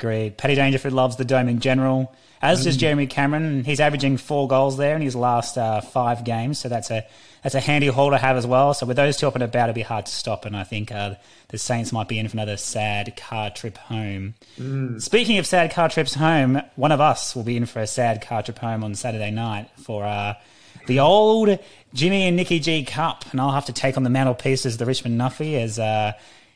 I 0.00 0.08
agree. 0.08 0.30
Paddy 0.30 0.54
Dangerfield 0.54 0.94
loves 0.94 1.16
the 1.16 1.26
dome 1.26 1.48
in 1.48 1.60
general, 1.60 2.14
as 2.40 2.64
does 2.64 2.76
mm. 2.76 2.80
Jeremy 2.80 3.06
Cameron. 3.06 3.64
He's 3.64 3.80
averaging 3.80 4.16
four 4.16 4.48
goals 4.48 4.78
there 4.78 4.96
in 4.96 5.02
his 5.02 5.14
last 5.14 5.58
uh, 5.58 5.82
five 5.82 6.24
games, 6.24 6.58
so 6.58 6.70
that's 6.70 6.90
a 6.90 7.06
that's 7.42 7.54
a 7.54 7.60
handy 7.60 7.88
haul 7.88 8.10
to 8.10 8.16
have 8.16 8.36
as 8.36 8.46
well. 8.46 8.72
So 8.72 8.86
with 8.86 8.96
those 8.96 9.18
two 9.18 9.26
up 9.26 9.34
and 9.34 9.42
about, 9.44 9.68
it'll 9.68 9.74
be 9.74 9.82
hard 9.82 10.06
to 10.06 10.12
stop. 10.12 10.46
And 10.46 10.56
I 10.56 10.64
think 10.64 10.90
uh, 10.90 11.16
the 11.48 11.58
Saints 11.58 11.92
might 11.92 12.08
be 12.08 12.18
in 12.18 12.28
for 12.28 12.36
another 12.36 12.56
sad 12.56 13.14
car 13.16 13.50
trip 13.50 13.76
home. 13.76 14.34
Mm. 14.58 15.02
Speaking 15.02 15.36
of 15.36 15.46
sad 15.46 15.70
car 15.70 15.90
trips 15.90 16.14
home, 16.14 16.62
one 16.76 16.92
of 16.92 17.00
us 17.00 17.36
will 17.36 17.42
be 17.42 17.58
in 17.58 17.66
for 17.66 17.80
a 17.80 17.86
sad 17.86 18.22
car 18.22 18.42
trip 18.42 18.58
home 18.58 18.82
on 18.82 18.94
Saturday 18.94 19.30
night 19.30 19.68
for 19.76 20.04
uh, 20.04 20.34
the 20.86 21.00
old 21.00 21.58
Jimmy 21.92 22.22
and 22.22 22.36
Nikki 22.36 22.58
G 22.58 22.84
Cup, 22.84 23.24
and 23.32 23.40
I'll 23.40 23.52
have 23.52 23.66
to 23.66 23.72
take 23.74 23.98
on 23.98 24.02
the 24.02 24.10
mantelpiece 24.10 24.64
as 24.64 24.78
the 24.78 24.86
Richmond 24.86 25.20
Nuffy 25.20 25.56
as 25.62 25.78
uh, 25.78 26.12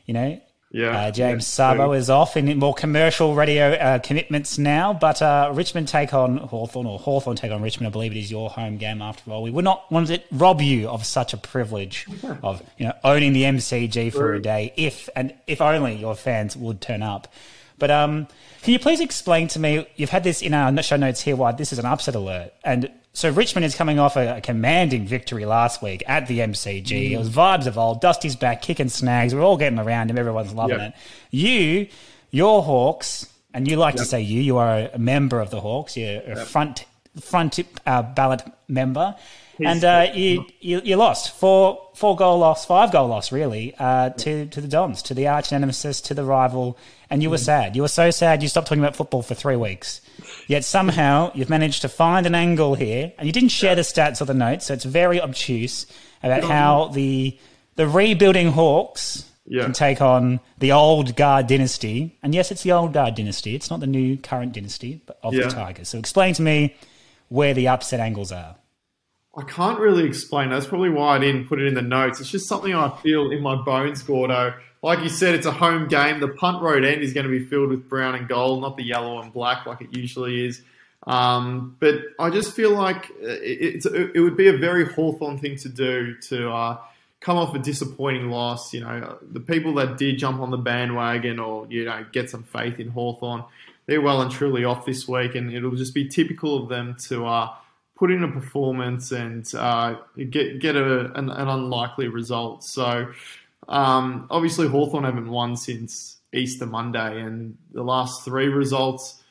you 0.07 0.15
know 0.15 0.41
Yeah, 0.75 1.07
Uh, 1.07 1.11
James 1.11 1.47
Sabo 1.47 1.93
is 1.93 2.09
off 2.09 2.35
in 2.35 2.59
more 2.59 2.73
commercial 2.73 3.33
radio 3.33 3.71
uh, 3.71 3.99
commitments 3.99 4.57
now, 4.57 4.91
but 4.91 5.21
uh, 5.21 5.49
Richmond 5.53 5.87
take 5.87 6.13
on 6.13 6.35
Hawthorn 6.35 6.85
or 6.85 6.99
Hawthorn 6.99 7.37
take 7.37 7.51
on 7.53 7.61
Richmond. 7.61 7.87
I 7.87 7.91
believe 7.91 8.11
it 8.11 8.17
is 8.17 8.29
your 8.29 8.49
home 8.49 8.75
game 8.75 9.01
after 9.01 9.31
all. 9.31 9.41
We 9.41 9.51
would 9.51 9.63
not 9.63 9.89
want 9.89 10.07
to 10.07 10.21
rob 10.33 10.59
you 10.61 10.89
of 10.89 11.05
such 11.05 11.33
a 11.33 11.37
privilege 11.37 12.05
of 12.43 12.61
you 12.77 12.87
know 12.87 12.93
owning 13.05 13.31
the 13.31 13.43
MCG 13.43 14.11
for 14.11 14.33
a 14.33 14.41
day, 14.41 14.73
if 14.75 15.07
and 15.15 15.33
if 15.47 15.61
only 15.61 15.95
your 15.95 16.13
fans 16.13 16.57
would 16.57 16.81
turn 16.81 17.01
up. 17.01 17.31
But 17.79 17.89
um, 17.91 18.27
can 18.61 18.73
you 18.73 18.79
please 18.79 18.99
explain 18.99 19.47
to 19.49 19.59
me? 19.59 19.87
You've 19.95 20.09
had 20.09 20.25
this 20.25 20.41
in 20.41 20.53
our 20.53 20.83
show 20.83 20.97
notes 20.97 21.21
here. 21.21 21.37
Why 21.37 21.53
this 21.53 21.71
is 21.71 21.79
an 21.79 21.85
upset 21.85 22.15
alert, 22.15 22.51
and 22.65 22.91
so 23.15 23.29
Richmond 23.31 23.65
is 23.65 23.73
coming 23.75 23.97
off 23.97 24.15
a, 24.17 24.37
a 24.37 24.41
commanding 24.41 25.07
victory 25.07 25.45
last 25.45 25.81
week 25.81 26.03
at 26.05 26.27
the 26.27 26.39
MCG. 26.39 27.11
It 27.11 27.17
was 27.17 27.29
vibes 27.29 27.65
of 27.65 27.77
old. 27.77 28.01
Dusty's 28.01 28.35
back, 28.35 28.61
kicking 28.61 28.89
snags. 28.89 29.33
We're 29.33 29.41
all 29.41 29.57
getting 29.57 29.79
around 29.79 30.11
him. 30.11 30.17
Everyone's 30.17 30.53
loving 30.53 30.77
Yeah. 30.77 30.87
it. 30.89 30.93
You, 31.31 31.87
your 32.31 32.61
Hawks, 32.61 33.27
and 33.53 33.67
you 33.67 33.77
like 33.77 33.95
to 33.95 34.05
say 34.05 34.19
you. 34.21 34.41
You 34.41 34.57
are 34.57 34.89
a 34.93 34.99
member 34.99 35.39
of 35.39 35.49
the 35.49 35.61
Hawks. 35.61 35.95
You're 35.97 36.21
a 36.27 36.45
front 36.45 36.85
front 37.21 37.57
uh, 37.85 38.01
ballot 38.03 38.41
member, 38.67 39.15
and 39.59 39.83
uh, 39.83 40.07
you, 40.13 40.45
you 40.59 40.81
you 40.83 40.95
lost 40.95 41.31
four 41.37 41.89
four 41.93 42.15
goal 42.15 42.39
loss, 42.39 42.65
five 42.65 42.91
goal 42.91 43.07
loss, 43.07 43.31
really, 43.31 43.73
uh, 43.79 44.09
to 44.11 44.45
to 44.47 44.61
the 44.61 44.67
Dons, 44.67 45.01
to 45.03 45.13
the 45.13 45.27
arch 45.27 45.51
nemesis, 45.51 46.01
to 46.01 46.13
the 46.13 46.23
rival, 46.25 46.77
and 47.09 47.21
you 47.23 47.29
were 47.29 47.37
sad. 47.37 47.75
You 47.75 47.81
were 47.83 47.87
so 47.87 48.11
sad. 48.11 48.41
You 48.43 48.49
stopped 48.49 48.67
talking 48.67 48.83
about 48.83 48.95
football 48.95 49.21
for 49.21 49.35
three 49.35 49.55
weeks. 49.55 50.01
Yet 50.47 50.63
somehow 50.65 51.31
you've 51.33 51.49
managed 51.49 51.81
to 51.83 51.89
find 51.89 52.25
an 52.25 52.35
angle 52.35 52.75
here, 52.75 53.13
and 53.17 53.27
you 53.27 53.31
didn't 53.33 53.49
share 53.49 53.75
the 53.75 53.81
stats 53.83 54.21
or 54.21 54.25
the 54.25 54.33
notes, 54.33 54.65
so 54.65 54.73
it's 54.73 54.85
very 54.85 55.21
obtuse 55.21 55.85
about 56.23 56.43
how 56.43 56.89
the 56.89 57.37
the 57.75 57.87
rebuilding 57.87 58.51
Hawks 58.51 59.25
Yeah. 59.47 59.63
can 59.63 59.73
take 59.73 60.01
on 60.01 60.39
the 60.57 60.71
old 60.71 61.15
guard 61.15 61.47
dynasty. 61.47 62.17
And 62.23 62.33
yes, 62.33 62.51
it's 62.51 62.63
the 62.63 62.71
old 62.71 62.93
guard 62.93 63.15
dynasty. 63.15 63.53
It's 63.53 63.69
not 63.69 63.79
the 63.79 63.87
new 63.87 64.17
current 64.17 64.53
dynasty 64.53 65.01
but 65.05 65.19
of 65.21 65.33
Yeah. 65.33 65.47
the 65.47 65.53
Tigers. 65.53 65.89
So 65.89 65.99
explain 65.99 66.33
to 66.35 66.41
me 66.41 66.75
where 67.29 67.53
the 67.53 67.67
upset 67.67 67.99
angles 67.99 68.31
are. 68.31 68.55
I 69.37 69.43
can't 69.43 69.79
really 69.79 70.05
explain. 70.05 70.49
That's 70.49 70.65
probably 70.65 70.89
why 70.89 71.15
I 71.15 71.19
didn't 71.19 71.47
put 71.47 71.59
it 71.59 71.67
in 71.67 71.73
the 71.73 71.81
notes. 71.81 72.21
It's 72.21 72.29
just 72.29 72.47
something 72.47 72.73
I 72.73 72.89
feel 73.01 73.31
in 73.31 73.41
my 73.41 73.55
bones, 73.55 74.01
Gordo. 74.01 74.53
Like 74.81 74.99
you 74.99 75.09
said, 75.09 75.35
it's 75.35 75.45
a 75.45 75.51
home 75.51 75.87
game. 75.87 76.19
The 76.19 76.29
punt 76.29 76.61
road 76.61 76.85
end 76.85 77.01
is 77.01 77.11
going 77.11 77.25
to 77.25 77.31
be 77.31 77.43
filled 77.43 77.69
with 77.69 77.89
brown 77.89 78.15
and 78.15 78.27
gold, 78.27 78.61
not 78.61 78.77
the 78.77 78.83
yellow 78.83 79.19
and 79.19 79.33
black 79.33 79.65
like 79.65 79.81
it 79.81 79.95
usually 79.95 80.45
is. 80.45 80.61
Um, 81.05 81.75
but 81.79 81.95
I 82.17 82.29
just 82.29 82.55
feel 82.55 82.71
like 82.71 83.09
it, 83.19 83.75
it's, 83.75 83.85
it 83.85 84.19
would 84.19 84.37
be 84.37 84.47
a 84.47 84.57
very 84.57 84.85
Hawthorn 84.85 85.37
thing 85.37 85.57
to 85.57 85.69
do 85.69 86.15
to 86.29 86.49
uh, 86.51 86.77
come 87.19 87.37
off 87.37 87.53
a 87.55 87.59
disappointing 87.59 88.29
loss. 88.29 88.73
You 88.73 88.81
know, 88.81 89.17
the 89.21 89.39
people 89.39 89.73
that 89.75 89.97
did 89.97 90.17
jump 90.17 90.39
on 90.39 90.49
the 90.49 90.57
bandwagon 90.57 91.39
or, 91.39 91.67
you 91.69 91.85
know, 91.85 92.05
get 92.11 92.29
some 92.29 92.43
faith 92.43 92.79
in 92.79 92.89
Hawthorn, 92.89 93.43
they're 93.85 94.01
well 94.01 94.21
and 94.21 94.31
truly 94.31 94.63
off 94.63 94.85
this 94.85 95.07
week. 95.07 95.35
And 95.35 95.51
it'll 95.53 95.75
just 95.75 95.93
be 95.93 96.07
typical 96.07 96.63
of 96.63 96.69
them 96.69 96.95
to 97.07 97.25
uh, 97.25 97.53
put 97.95 98.11
in 98.11 98.23
a 98.23 98.31
performance 98.31 99.11
and 99.11 99.49
uh, 99.55 99.95
get, 100.29 100.59
get 100.59 100.75
a, 100.75 101.11
an, 101.17 101.29
an 101.29 101.47
unlikely 101.47 102.07
result. 102.07 102.63
So, 102.63 103.11
um, 103.67 104.27
obviously, 104.29 104.67
Hawthorn 104.67 105.05
haven't 105.05 105.29
won 105.29 105.55
since 105.55 106.17
Easter 106.33 106.65
Monday, 106.65 107.21
and 107.21 107.57
the 107.73 107.83
last 107.83 108.25
three 108.25 108.47
results, 108.47 109.23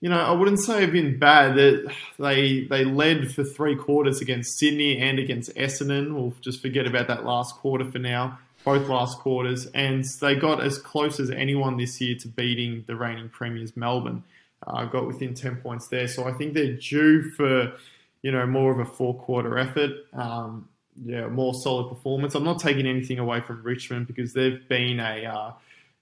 you 0.00 0.10
know, 0.10 0.20
I 0.20 0.32
wouldn't 0.32 0.60
say 0.60 0.82
have 0.82 0.92
been 0.92 1.18
bad. 1.18 1.56
That 1.56 1.92
they, 2.18 2.64
they 2.64 2.84
led 2.84 3.32
for 3.32 3.42
three 3.42 3.74
quarters 3.74 4.20
against 4.20 4.58
Sydney 4.58 4.98
and 4.98 5.18
against 5.18 5.54
Essendon. 5.54 6.14
We'll 6.14 6.34
just 6.42 6.60
forget 6.60 6.86
about 6.86 7.08
that 7.08 7.24
last 7.24 7.54
quarter 7.56 7.90
for 7.90 7.98
now. 7.98 8.38
Both 8.64 8.88
last 8.88 9.18
quarters, 9.18 9.66
and 9.74 10.04
they 10.22 10.36
got 10.36 10.62
as 10.62 10.78
close 10.78 11.20
as 11.20 11.30
anyone 11.30 11.76
this 11.76 12.00
year 12.00 12.16
to 12.20 12.28
beating 12.28 12.84
the 12.86 12.96
reigning 12.96 13.28
premiers, 13.28 13.76
Melbourne. 13.76 14.24
Uh, 14.66 14.86
got 14.86 15.06
within 15.06 15.34
ten 15.34 15.56
points 15.56 15.88
there, 15.88 16.08
so 16.08 16.24
I 16.24 16.32
think 16.32 16.54
they're 16.54 16.72
due 16.72 17.30
for 17.32 17.74
you 18.24 18.32
know 18.32 18.46
more 18.46 18.72
of 18.72 18.78
a 18.78 18.90
four 18.90 19.14
quarter 19.20 19.58
effort. 19.58 19.90
Um, 20.14 20.70
yeah, 21.04 21.26
more 21.26 21.52
solid 21.52 21.90
performance. 21.90 22.34
I'm 22.34 22.42
not 22.42 22.58
taking 22.58 22.86
anything 22.86 23.18
away 23.18 23.42
from 23.42 23.62
Richmond 23.62 24.06
because 24.06 24.32
they've 24.32 24.66
been 24.66 24.98
a 24.98 25.26
uh, 25.26 25.52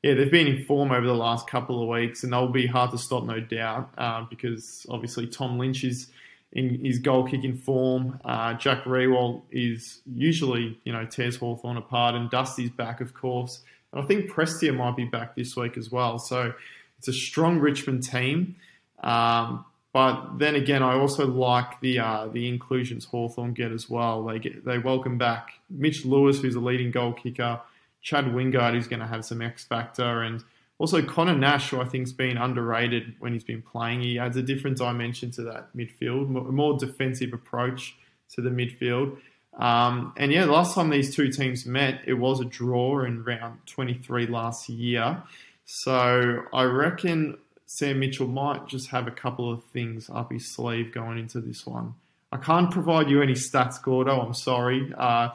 yeah 0.05 0.15
they've 0.15 0.31
been 0.31 0.47
in 0.47 0.65
form 0.65 0.93
over 0.93 1.05
the 1.05 1.17
last 1.17 1.49
couple 1.49 1.83
of 1.83 1.89
weeks, 1.89 2.23
and 2.23 2.33
they'll 2.33 2.47
be 2.47 2.69
hard 2.69 2.93
to 2.93 2.99
stop, 2.99 3.25
no 3.25 3.41
doubt, 3.41 3.91
uh, 3.99 4.25
because 4.31 4.87
obviously 4.89 5.27
Tom 5.27 5.59
Lynch 5.59 5.83
is 5.83 6.13
in 6.53 6.85
his 6.85 7.01
goal 7.01 7.25
kicking 7.25 7.57
form. 7.57 8.21
Uh, 8.25 8.55
Jack 8.55 8.85
Riewoldt 8.85 9.43
is 9.51 10.01
usually 10.07 10.79
you 10.85 10.93
know 10.93 11.05
tears 11.05 11.37
Hawthorn 11.37 11.77
apart, 11.77 12.15
and 12.15 12.31
Dusty's 12.31 12.71
back, 12.71 13.01
of 13.01 13.15
course, 13.15 13.65
and 13.93 14.01
I 14.01 14.07
think 14.07 14.31
Prestia 14.31 14.73
might 14.73 14.95
be 14.95 15.07
back 15.07 15.35
this 15.35 15.57
week 15.57 15.77
as 15.77 15.91
well. 15.91 16.21
So 16.21 16.53
it's 16.99 17.09
a 17.09 17.13
strong 17.13 17.59
Richmond 17.59 18.05
team. 18.05 18.55
Um, 19.03 19.65
but 19.93 20.39
then 20.39 20.55
again, 20.55 20.83
I 20.83 20.95
also 20.95 21.27
like 21.27 21.81
the 21.81 21.99
uh, 21.99 22.29
the 22.29 22.49
inclusions 22.49 23.05
Hawthorn 23.05 23.53
get 23.53 23.73
as 23.73 23.91
well. 23.91 24.25
They 24.25 24.39
get 24.39 24.65
they 24.65 24.79
welcome 24.79 25.19
back 25.19 25.51
Mitch 25.69 26.05
Lewis, 26.05 26.41
who's 26.41 26.55
a 26.55 26.61
leading 26.61 26.91
goal 26.91 27.13
kicker, 27.13 27.61
Chad 28.01 28.25
Wingard, 28.27 28.73
who's 28.73 28.89
going 28.89 29.01
to 29.01 29.07
have 29.07 29.25
some 29.25 29.43
X 29.43 29.65
factor, 29.65 30.23
and 30.23 30.43
also 30.79 31.03
Connor 31.03 31.37
Nash, 31.37 31.71
who 31.71 31.81
I 31.81 31.85
think's 31.85 32.13
been 32.13 32.39
underrated 32.39 33.15
when 33.19 33.35
he's 33.35 33.45
been 33.45 33.63
playing. 33.63 34.01
He 34.01 34.19
adds 34.19 34.37
a 34.37 34.43
different 34.43 34.79
dimension 34.79 35.31
to 35.33 35.43
that 35.43 35.77
midfield, 35.77 36.27
a 36.27 36.53
more 36.53 36.79
defensive 36.79 37.35
approach 37.35 37.97
to 38.31 38.41
the 38.41 38.51
midfield. 38.51 39.19
Um, 39.59 40.15
and 40.17 40.33
yeah, 40.33 40.47
last 40.47 40.75
time 40.75 40.89
these 40.89 41.15
two 41.15 41.31
teams 41.31 41.67
met, 41.67 42.01
it 42.07 42.15
was 42.15 42.41
a 42.41 42.47
draw 42.47 43.05
in 43.05 43.23
round 43.23 43.59
23 43.67 44.27
last 44.27 44.69
year. 44.69 45.23
So 45.67 46.45
I 46.53 46.65
reckon 46.65 47.37
Sam 47.75 48.01
Mitchell 48.01 48.27
might 48.29 48.67
just 48.69 48.89
have 48.91 49.07
a 49.07 49.11
couple 49.11 49.51
of 49.51 49.65
things 49.73 50.11
up 50.13 50.31
his 50.31 50.47
sleeve 50.55 50.93
going 50.93 51.19
into 51.19 51.41
this 51.41 51.67
one. 51.67 51.95
I 52.31 52.37
can't 52.37 52.71
provide 52.71 53.09
you 53.09 53.23
any 53.23 53.33
stats, 53.33 53.83
Gordo. 53.83 54.21
I'm 54.21 54.35
sorry. 54.35 54.93
Uh, 54.97 55.31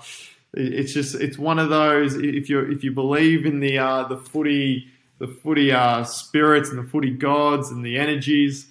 it- 0.54 0.74
it's 0.74 0.94
just 0.94 1.16
it's 1.16 1.38
one 1.40 1.58
of 1.58 1.70
those. 1.70 2.14
If 2.16 2.48
you 2.48 2.60
if 2.60 2.84
you 2.84 2.92
believe 2.92 3.46
in 3.48 3.60
the 3.60 3.80
uh, 3.80 4.08
the 4.08 4.18
footy 4.18 4.88
the 5.18 5.28
footy 5.28 5.72
uh, 5.72 6.04
spirits 6.04 6.70
and 6.70 6.78
the 6.78 6.84
footy 6.88 7.10
gods 7.10 7.72
and 7.72 7.84
the 7.84 7.98
energies, 7.98 8.68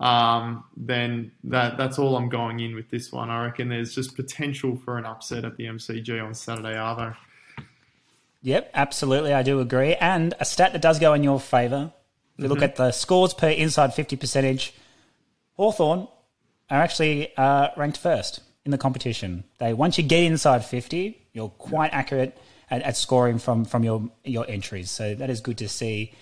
um, 0.00 0.64
then 0.76 1.30
that 1.44 1.76
that's 1.76 1.98
all 1.98 2.16
I'm 2.16 2.30
going 2.30 2.58
in 2.60 2.74
with 2.74 2.88
this 2.88 3.12
one. 3.12 3.28
I 3.28 3.44
reckon 3.44 3.68
there's 3.68 3.94
just 3.94 4.16
potential 4.16 4.76
for 4.82 4.96
an 4.96 5.04
upset 5.04 5.44
at 5.44 5.58
the 5.58 5.64
MCG 5.66 6.24
on 6.24 6.34
Saturday, 6.34 6.74
Arvo. 6.74 7.14
Yep, 8.42 8.70
absolutely. 8.72 9.34
I 9.34 9.42
do 9.42 9.60
agree. 9.60 9.94
And 9.96 10.32
a 10.40 10.46
stat 10.46 10.72
that 10.72 10.80
does 10.80 10.98
go 10.98 11.12
in 11.12 11.22
your 11.22 11.38
favour. 11.38 11.92
If 12.40 12.44
you 12.44 12.48
look 12.48 12.62
at 12.62 12.76
the 12.76 12.90
scores 12.90 13.34
per 13.34 13.50
inside 13.50 13.92
50 13.92 14.16
percentage, 14.16 14.72
Hawthorn 15.58 16.08
are 16.70 16.80
actually 16.80 17.36
uh, 17.36 17.68
ranked 17.76 17.98
first 17.98 18.40
in 18.64 18.70
the 18.70 18.78
competition. 18.78 19.44
They 19.58 19.74
Once 19.74 19.98
you 19.98 20.04
get 20.04 20.24
inside 20.24 20.64
50, 20.64 21.20
you're 21.34 21.50
quite 21.50 21.92
accurate 21.92 22.38
at, 22.70 22.80
at 22.80 22.96
scoring 22.96 23.38
from, 23.38 23.66
from 23.66 23.84
your, 23.84 24.08
your 24.24 24.48
entries. 24.48 24.90
So 24.90 25.14
that 25.16 25.28
is 25.28 25.42
good 25.42 25.58
to 25.58 25.68
see. 25.68 26.14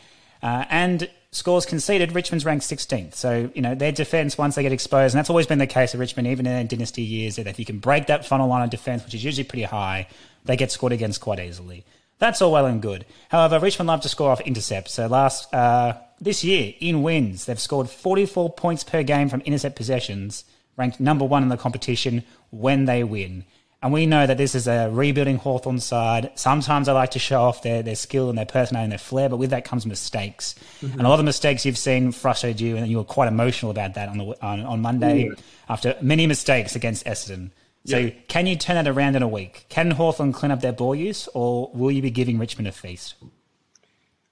Uh, 0.43 0.65
and 0.71 1.09
scores 1.31 1.65
conceded, 1.67 2.13
Richmond's 2.13 2.45
ranked 2.45 2.65
16th. 2.65 3.15
So, 3.15 3.53
you 3.55 3.63
know, 3.63 3.77
their 3.77 3.93
defence, 3.93 4.37
once 4.37 4.57
they 4.57 4.63
get 4.65 4.73
exposed, 4.73 5.15
and 5.15 5.21
that's 5.21 5.31
always 5.31 5.47
been 5.47 5.59
the 5.59 5.69
case 5.69 5.95
of 5.95 6.01
Richmond, 6.01 6.27
even 6.27 6.47
in 6.47 6.53
their 6.53 6.65
dynasty 6.65 7.03
years, 7.03 7.37
that 7.37 7.47
if 7.47 7.61
you 7.61 7.65
can 7.65 7.79
break 7.79 8.09
that 8.09 8.27
funnel 8.27 8.49
line 8.49 8.65
of 8.65 8.71
defence, 8.71 9.05
which 9.05 9.15
is 9.15 9.25
usually 9.25 9.45
pretty 9.45 9.63
high, 9.63 10.09
they 10.45 10.57
get 10.57 10.73
scored 10.73 10.93
against 10.93 11.21
quite 11.21 11.39
easily. 11.39 11.85
That's 12.19 12.43
all 12.43 12.53
well 12.53 12.67
and 12.67 12.83
good. 12.83 13.07
However, 13.29 13.59
Richmond 13.59 13.89
love 13.89 14.01
to 14.03 14.09
score 14.09 14.31
off 14.31 14.41
intercepts. 14.41 14.93
So 14.95 15.07
last 15.07 15.53
uh, 15.55 15.95
this 16.21 16.43
year 16.45 16.75
in 16.81 17.03
wins, 17.03 17.45
they've 17.45 17.61
scored 17.61 17.89
44 17.89 18.53
points 18.55 18.85
per 18.85 19.03
game 19.03 19.29
from 19.29 19.41
intercept 19.43 19.77
possessions, 19.77 20.45
ranked 20.77 21.01
number 21.01 21.25
one 21.25 21.43
in 21.43 21.49
the 21.49 21.57
competition 21.57 22.25
when 22.51 22.87
they 22.87 23.05
win. 23.05 23.45
And 23.81 23.93
we 23.93 24.07
know 24.07 24.27
that 24.27 24.39
this 24.39 24.57
is 24.57 24.67
a 24.67 24.91
rebuilding 24.91 25.37
Hawthorn 25.37 25.79
side. 25.79 26.33
Sometimes 26.35 26.89
they 26.89 26.93
like 26.93 27.13
to 27.13 27.21
show 27.21 27.43
off 27.43 27.63
their, 27.63 27.81
their 27.81 27.95
skill 27.95 28.29
and 28.29 28.37
their 28.37 28.45
personality 28.45 28.85
and 28.85 28.93
their 28.93 28.99
flair, 28.99 29.29
but 29.29 29.37
with 29.37 29.51
that 29.51 29.65
comes 29.65 29.87
mistakes. 29.87 30.57
And 30.95 31.01
a 31.03 31.05
lot 31.05 31.13
of 31.15 31.19
the 31.19 31.25
mistakes 31.25 31.65
you've 31.65 31.79
seen 31.79 32.11
frustrated 32.11 32.61
you, 32.61 32.77
and 32.77 32.89
you 32.89 32.97
were 32.97 33.05
quite 33.05 33.29
emotional 33.29 33.71
about 33.71 33.95
that 33.95 34.09
on 34.09 34.19
the 34.19 34.45
on, 34.45 34.61
on 34.61 34.81
Monday 34.81 35.31
after 35.69 35.97
many 36.03 36.27
mistakes 36.27 36.75
against 36.75 37.07
Essendon. 37.07 37.51
So 37.89 37.99
Yeah. 37.99 38.11
can 38.29 38.47
you 38.47 38.57
turn 38.57 38.77
that 38.83 38.89
around 38.91 39.17
in 39.17 39.23
a 39.23 39.29
week? 39.29 39.67
Can 39.69 39.93
Hawthorn 39.93 40.33
clean 40.33 40.53
up 40.53 40.61
their 40.61 40.73
ball 40.73 40.95
use, 40.95 41.29
or 41.35 41.71
will 41.73 41.91
you 41.91 42.03
be 42.03 42.11
giving 42.11 42.39
Richmond 42.39 42.69
a 42.69 42.73
feast? 42.73 43.15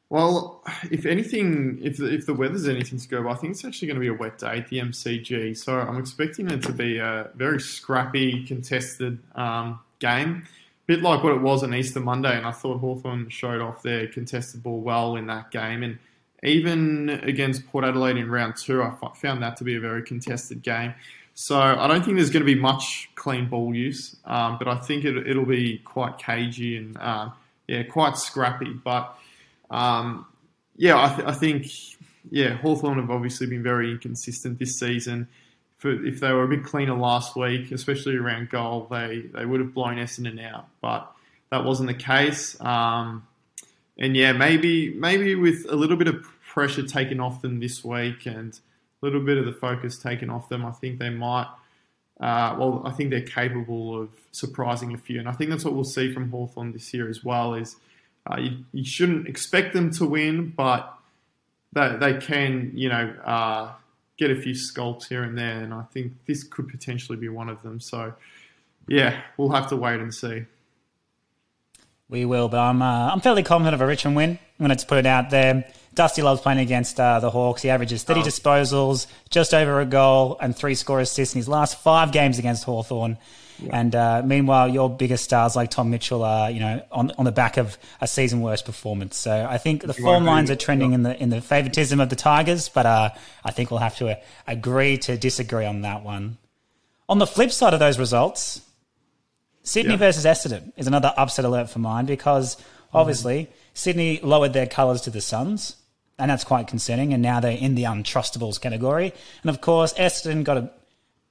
Well, 0.08 0.62
if 0.90 1.04
anything, 1.04 1.80
if 1.82 1.96
the, 1.96 2.06
if 2.06 2.26
the 2.26 2.34
weather's 2.34 2.68
anything 2.68 2.98
to 2.98 3.08
go 3.08 3.25
by, 3.25 3.30
I 3.32 3.34
think 3.34 3.52
it's 3.52 3.64
actually 3.64 3.88
going 3.88 3.96
to 3.96 4.00
be 4.00 4.06
a 4.08 4.14
wet 4.14 4.38
day 4.38 4.58
at 4.58 4.68
the 4.68 4.78
MCG. 4.78 5.56
So 5.56 5.80
I'm 5.80 5.98
expecting 5.98 6.48
it 6.48 6.62
to 6.62 6.72
be 6.72 6.98
a 6.98 7.30
very 7.34 7.58
scrappy, 7.60 8.44
contested 8.46 9.18
um, 9.34 9.80
game. 9.98 10.44
bit 10.86 11.02
like 11.02 11.25
what 11.25 11.32
it 11.32 11.40
was 11.40 11.64
on 11.64 11.75
Easter 11.75 11.98
Monday, 11.98 12.36
and 12.36 12.46
I 12.46 12.52
thought 12.52 12.78
Hawthorn 12.78 13.28
showed 13.30 13.60
off 13.60 13.82
their 13.82 14.06
contested 14.06 14.62
ball 14.62 14.80
well 14.80 15.16
in 15.16 15.26
that 15.26 15.50
game. 15.50 15.82
And 15.82 15.98
even 16.44 17.08
against 17.25 17.66
Port 17.66 17.84
Adelaide 17.84 18.16
in 18.16 18.30
round 18.30 18.54
two, 18.56 18.82
I 18.82 18.92
found 19.16 19.42
that 19.42 19.56
to 19.56 19.64
be 19.64 19.75
a 19.75 19.80
very 19.80 20.02
contested 20.04 20.62
game. 20.62 20.94
So 21.38 21.61
I 21.61 21.87
don't 21.87 22.02
think 22.02 22.16
there's 22.16 22.31
going 22.31 22.45
to 22.45 22.52
be 22.52 22.59
much 22.59 23.11
clean 23.14 23.49
ball 23.49 23.75
use, 23.75 24.16
um, 24.25 24.57
but 24.59 24.66
I 24.66 24.76
think 24.76 25.05
it, 25.05 25.28
it'll 25.28 25.45
be 25.45 25.78
quite 25.85 26.16
cagey 26.19 26.78
and 26.78 26.97
uh, 26.97 27.28
yeah, 27.69 27.83
quite 27.85 28.16
scrappy. 28.16 28.73
But 28.73 29.16
Um, 29.71 30.26
yeah, 30.76 31.02
I, 31.02 31.14
th- 31.14 31.28
I, 31.28 31.33
think 31.33 31.66
yeah, 32.31 32.57
Hawthorn 32.57 32.99
have 32.99 33.11
obviously 33.11 33.47
been 33.47 33.62
very 33.62 33.90
inconsistent 33.90 34.59
this 34.59 34.78
season. 34.78 35.28
For, 35.78 35.90
if 36.05 36.21
they 36.21 36.33
were 36.33 36.45
a 36.45 36.49
bit 36.49 36.64
cleaner 36.64 36.95
last 36.95 37.37
week, 37.37 37.71
especially 37.73 38.16
around 38.16 38.50
goal, 38.50 38.87
they, 38.90 39.25
they 39.35 39.45
would 39.45 39.61
have 39.61 39.75
blown 39.75 39.97
Essendon 39.97 40.43
out, 40.43 40.69
but 40.81 41.11
that 41.50 41.64
wasn't 41.64 41.88
the 41.88 41.95
case. 41.95 42.59
Um, 42.61 43.26
and 43.99 44.16
yeah, 44.16 44.33
maybe 44.33 44.95
maybe 44.95 45.35
with 45.35 45.66
a 45.69 45.76
little 45.76 45.97
bit 45.97 46.09
of 46.09 46.25
pressure 46.47 46.83
taken 46.83 47.21
off 47.21 47.43
them 47.43 47.61
this 47.61 47.85
week 47.85 48.26
and 48.26 48.59
little 49.06 49.20
bit 49.20 49.38
of 49.38 49.46
the 49.46 49.52
focus 49.52 49.98
taken 49.98 50.30
off 50.30 50.48
them, 50.48 50.66
I 50.66 50.72
think 50.72 50.98
they 50.98 51.10
might. 51.10 51.48
Uh, 52.20 52.56
well, 52.58 52.82
I 52.84 52.90
think 52.90 53.10
they're 53.10 53.20
capable 53.20 54.00
of 54.00 54.08
surprising 54.32 54.94
a 54.94 54.98
few, 54.98 55.18
and 55.18 55.28
I 55.28 55.32
think 55.32 55.50
that's 55.50 55.64
what 55.64 55.75
we'll 55.75 55.84
see 55.84 56.12
from 56.12 56.30
Hawthorn 56.30 56.72
this 56.72 56.92
year 56.94 57.08
as 57.08 57.22
well. 57.22 57.54
Is 57.54 57.76
uh, 58.30 58.38
you, 58.38 58.64
you, 58.72 58.84
shouldn't 58.84 59.28
expect 59.28 59.75
them 59.75 59.90
to 59.92 60.06
win, 60.06 60.52
but 60.56 60.94
they, 61.72 61.96
they 62.00 62.14
can, 62.14 62.72
you 62.75 62.88
know, 62.88 63.14
uh, 63.25 63.72
get 64.16 64.30
a 64.30 64.40
few 64.40 64.54
scalps 64.54 65.08
here 65.08 65.22
and 65.22 65.36
there, 65.36 65.62
and 65.62 65.75
I 65.75 65.82
think 65.92 66.12
this 66.26 66.42
could 66.42 66.68
potentially 66.68 67.18
be 67.18 67.28
one 67.28 67.50
of 67.50 67.62
them. 67.62 67.80
So, 67.80 68.14
yeah, 68.88 69.20
we'll 69.36 69.50
have 69.50 69.68
to 69.68 69.76
wait 69.76 70.00
and 70.00 70.12
see. 70.12 70.46
We 72.08 72.25
will, 72.25 72.48
but 72.48 72.60
I'm 72.60 72.80
uh, 72.80 73.12
I'm 73.12 73.20
fairly 73.20 73.42
confident 73.42 73.75
of 73.75 73.82
a 73.82 73.86
Richmond 73.86 74.16
win. 74.16 74.38
I'm 74.58 74.66
going 74.66 74.76
to 74.76 74.86
put 74.86 74.98
it 74.98 75.06
out 75.06 75.30
there. 75.30 75.64
Dusty 75.94 76.22
loves 76.22 76.40
playing 76.42 76.58
against 76.58 77.00
uh, 77.00 77.20
the 77.20 77.30
Hawks. 77.30 77.62
He 77.62 77.70
averages 77.70 78.02
30 78.02 78.20
oh. 78.20 78.25
disposals, 78.25 79.06
just 79.30 79.54
over 79.54 79.80
a 79.80 79.86
goal, 79.86 80.36
and 80.40 80.54
three 80.54 80.75
score 80.75 81.00
assists 81.00 81.34
in 81.34 81.38
his 81.38 81.48
last 81.48 81.78
five 81.78 82.12
games 82.12 82.38
against 82.38 82.64
Hawthorn. 82.64 83.18
Yeah. 83.58 83.78
And 83.78 83.94
uh, 83.94 84.22
meanwhile, 84.25 84.68
your 84.68 84.90
biggest 84.90 85.25
stars 85.25 85.56
like 85.56 85.70
Tom 85.70 85.90
Mitchell 85.90 86.22
are, 86.22 86.50
you 86.50 86.60
know, 86.60 86.82
on 86.92 87.12
on 87.12 87.25
the 87.25 87.32
back 87.32 87.56
of 87.56 87.78
a 88.00 88.06
season 88.06 88.42
worst 88.42 88.66
performance. 88.66 89.16
So 89.16 89.46
I 89.48 89.56
think 89.58 89.82
the 89.82 89.94
form 89.94 90.25
lines 90.25 90.50
are 90.50 90.56
trending 90.56 90.92
in 90.92 91.02
the 91.02 91.20
in 91.20 91.30
the 91.30 91.40
favoritism 91.40 91.98
of 91.98 92.10
the 92.10 92.16
Tigers, 92.16 92.68
but 92.68 92.84
uh, 92.84 93.10
I 93.44 93.50
think 93.52 93.70
we'll 93.70 93.80
have 93.80 93.96
to 93.96 94.10
uh, 94.10 94.16
agree 94.46 94.98
to 94.98 95.16
disagree 95.16 95.64
on 95.64 95.82
that 95.82 96.02
one. 96.02 96.36
On 97.08 97.18
the 97.18 97.26
flip 97.26 97.50
side 97.50 97.72
of 97.72 97.80
those 97.80 97.98
results, 97.98 98.60
Sydney 99.62 99.92
yeah. 99.92 99.98
versus 99.98 100.25
Essendon 100.25 100.72
is 100.76 100.86
another 100.86 101.14
upset 101.16 101.44
alert 101.44 101.70
for 101.70 101.78
mine 101.78 102.04
because 102.04 102.56
obviously 102.92 103.44
mm. 103.44 103.48
Sydney 103.76 104.21
lowered 104.23 104.54
their 104.54 104.66
colours 104.66 105.02
to 105.02 105.11
the 105.11 105.21
Suns, 105.21 105.76
and 106.18 106.30
that's 106.30 106.45
quite 106.45 106.66
concerning. 106.66 107.12
And 107.12 107.23
now 107.23 107.40
they're 107.40 107.52
in 107.52 107.75
the 107.75 107.85
untrustables 107.85 108.61
category. 108.61 109.12
And 109.42 109.50
of 109.50 109.61
course, 109.61 109.92
Essendon 109.95 110.45
got 110.45 110.56
a 110.56 110.71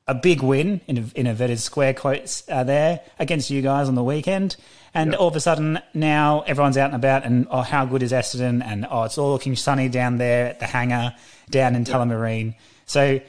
a 0.07 0.13
big 0.13 0.43
win 0.43 0.81
in, 0.87 1.11
in 1.15 1.25
inverted 1.25 1.59
square 1.59 1.93
quotes 1.93 2.47
uh, 2.49 2.63
there 2.63 3.01
against 3.17 3.49
you 3.49 3.61
guys 3.61 3.87
on 3.87 3.95
the 3.95 4.03
weekend. 4.03 4.55
And 4.93 5.11
yep. 5.11 5.19
all 5.19 5.27
of 5.27 5.35
a 5.35 5.39
sudden 5.39 5.79
now 5.93 6.41
everyone's 6.41 6.77
out 6.77 6.85
and 6.85 6.95
about 6.95 7.25
and 7.25 7.47
oh 7.49 7.61
how 7.61 7.85
good 7.85 8.03
is 8.03 8.11
Essendon 8.11 8.63
and 8.63 8.85
oh 8.89 9.03
it's 9.03 9.17
all 9.17 9.31
looking 9.31 9.55
sunny 9.55 9.89
down 9.89 10.17
there 10.17 10.47
at 10.47 10.59
the 10.59 10.67
hangar 10.67 11.15
down 11.49 11.75
in 11.75 11.85
Tullamarine. 11.85 12.55
So 12.85 13.19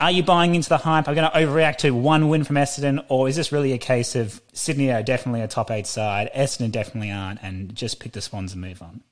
are 0.00 0.10
you 0.10 0.22
buying 0.22 0.54
into 0.54 0.68
the 0.68 0.78
hype? 0.78 1.08
Are 1.08 1.14
going 1.14 1.30
to 1.30 1.36
overreact 1.36 1.76
to 1.78 1.90
one 1.92 2.28
win 2.28 2.44
from 2.44 2.56
Essendon, 2.56 3.04
or 3.08 3.28
is 3.28 3.36
this 3.36 3.52
really 3.52 3.72
a 3.72 3.78
case 3.78 4.14
of 4.14 4.40
Sydney 4.52 4.90
are 4.90 5.02
definitely 5.02 5.40
a 5.40 5.48
top 5.48 5.70
eight 5.70 5.86
side, 5.86 6.30
Essendon 6.34 6.72
definitely 6.72 7.10
aren't, 7.10 7.42
and 7.42 7.74
just 7.74 8.00
pick 8.00 8.12
the 8.12 8.20
Swans 8.20 8.52
and 8.52 8.60
move 8.60 8.82
on? 8.82 9.02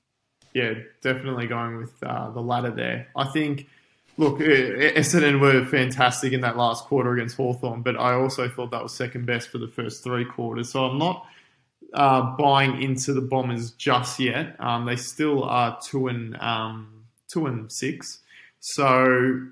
Yeah, 0.55 0.75
definitely 1.01 1.47
going 1.47 1.79
with 1.79 1.93
uh, 2.03 2.31
the 2.31 2.43
latter 2.43 2.71
there. 2.71 3.09
I 3.17 3.25
think 3.25 3.67
Look, 4.19 4.41
Essendon 4.41 5.41
were 5.41 5.65
fantastic 5.65 6.35
in 6.35 6.43
that 6.43 6.57
last 6.57 6.85
quarter 6.85 7.15
against 7.15 7.37
Hawthorn, 7.37 7.81
but 7.81 7.99
I 7.99 8.12
also 8.12 8.47
thought 8.49 8.71
that 8.71 8.83
was 8.83 8.95
second 8.95 9.25
best 9.25 9.49
for 9.49 9.59
the 9.59 9.69
first 9.69 10.05
three 10.05 10.27
quarters. 10.27 10.71
So 10.71 10.85
I'm 10.85 10.99
not 10.99 11.27
uh, 11.95 12.37
buying 12.37 12.83
into 12.83 13.15
the 13.15 13.23
Bombers 13.23 13.71
just 13.73 14.21
yet. 14.21 14.57
Um, 14.61 14.85
they 14.85 14.97
still 14.97 15.45
are 15.45 15.79
two 15.83 16.09
and 16.09 16.37
um, 16.43 17.05
two 17.29 17.47
and 17.47 17.73
six. 17.73 18.21
So 18.61 19.47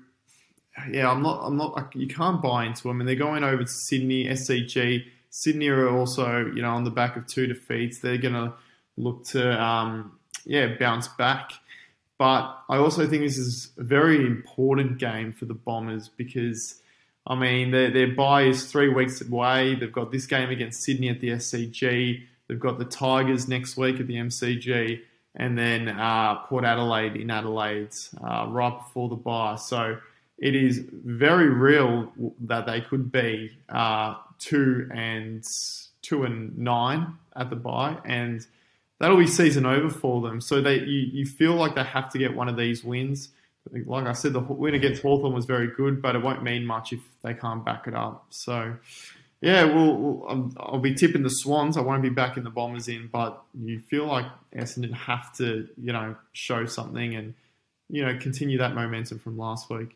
yeah, 0.89 1.09
I'm 1.09 1.21
not. 1.21 1.41
I'm 1.43 1.57
not. 1.57 1.95
You 1.95 2.07
can't 2.07 2.41
buy 2.41 2.65
into 2.65 2.83
them, 2.83 2.99
and 2.99 3.07
they're 3.07 3.15
going 3.15 3.43
over 3.43 3.63
to 3.63 3.69
Sydney, 3.69 4.25
SCG. 4.25 5.05
Sydney 5.31 5.69
are 5.69 5.89
also, 5.89 6.45
you 6.53 6.61
know, 6.61 6.71
on 6.71 6.83
the 6.83 6.91
back 6.91 7.15
of 7.15 7.25
two 7.25 7.47
defeats. 7.47 7.99
They're 7.99 8.17
going 8.17 8.33
to 8.33 8.53
look 8.97 9.23
to, 9.27 9.61
um, 9.61 10.19
yeah, 10.45 10.75
bounce 10.77 11.07
back. 11.07 11.51
But 12.19 12.55
I 12.69 12.77
also 12.77 13.07
think 13.07 13.23
this 13.23 13.37
is 13.37 13.71
a 13.77 13.83
very 13.83 14.25
important 14.25 14.99
game 14.99 15.31
for 15.31 15.45
the 15.45 15.53
Bombers 15.53 16.09
because, 16.09 16.81
I 17.25 17.35
mean, 17.35 17.71
their, 17.71 17.89
their 17.89 18.13
bye 18.13 18.43
is 18.43 18.69
three 18.69 18.89
weeks 18.89 19.21
away. 19.21 19.75
They've 19.75 19.91
got 19.91 20.11
this 20.11 20.27
game 20.27 20.49
against 20.49 20.83
Sydney 20.83 21.09
at 21.09 21.21
the 21.21 21.29
SCG. 21.29 22.23
They've 22.47 22.59
got 22.59 22.77
the 22.77 22.85
Tigers 22.85 23.47
next 23.47 23.77
week 23.77 23.99
at 23.99 24.07
the 24.07 24.15
MCG. 24.15 25.01
And 25.33 25.57
then 25.57 25.87
uh, 25.87 26.35
Port 26.43 26.65
Adelaide 26.65 27.15
in 27.15 27.31
Adelaide 27.31 27.95
uh, 28.21 28.47
right 28.49 28.77
before 28.77 29.07
the 29.07 29.15
bye. 29.15 29.55
So 29.55 29.97
it 30.41 30.55
is 30.55 30.83
very 30.91 31.47
real 31.47 32.11
that 32.41 32.65
they 32.65 32.81
could 32.81 33.11
be 33.11 33.51
uh, 33.69 34.15
two 34.39 34.89
and 34.93 35.43
two 36.01 36.23
and 36.23 36.57
nine 36.57 37.13
at 37.35 37.51
the 37.51 37.55
bye. 37.55 37.97
And 38.03 38.45
that'll 38.99 39.17
be 39.17 39.27
season 39.27 39.67
over 39.67 39.89
for 39.89 40.19
them. 40.21 40.41
So 40.41 40.59
they 40.59 40.79
you, 40.79 41.09
you 41.13 41.25
feel 41.27 41.53
like 41.53 41.75
they 41.75 41.83
have 41.83 42.09
to 42.09 42.17
get 42.17 42.35
one 42.35 42.49
of 42.49 42.57
these 42.57 42.83
wins. 42.83 43.29
Like 43.71 44.07
I 44.07 44.13
said, 44.13 44.33
the 44.33 44.39
win 44.39 44.73
against 44.73 45.03
Hawthorn 45.03 45.33
was 45.33 45.45
very 45.45 45.67
good, 45.67 46.01
but 46.01 46.15
it 46.15 46.23
won't 46.23 46.41
mean 46.41 46.65
much 46.65 46.91
if 46.91 47.01
they 47.21 47.35
can't 47.35 47.63
back 47.63 47.85
it 47.85 47.93
up. 47.93 48.25
So, 48.31 48.75
yeah, 49.39 49.65
we'll, 49.65 49.95
we'll 49.95 50.51
I'll 50.57 50.79
be 50.79 50.95
tipping 50.95 51.21
the 51.21 51.29
Swans. 51.29 51.77
I 51.77 51.81
won't 51.81 52.01
be 52.01 52.09
backing 52.09 52.43
the 52.43 52.49
Bombers 52.49 52.87
in, 52.87 53.09
but 53.13 53.43
you 53.53 53.79
feel 53.79 54.07
like 54.07 54.25
Essendon 54.55 54.93
have 54.93 55.31
to, 55.37 55.67
you 55.79 55.93
know, 55.93 56.15
show 56.33 56.65
something 56.65 57.13
and, 57.13 57.35
you 57.87 58.03
know, 58.03 58.17
continue 58.17 58.57
that 58.57 58.73
momentum 58.73 59.19
from 59.19 59.37
last 59.37 59.69
week. 59.69 59.95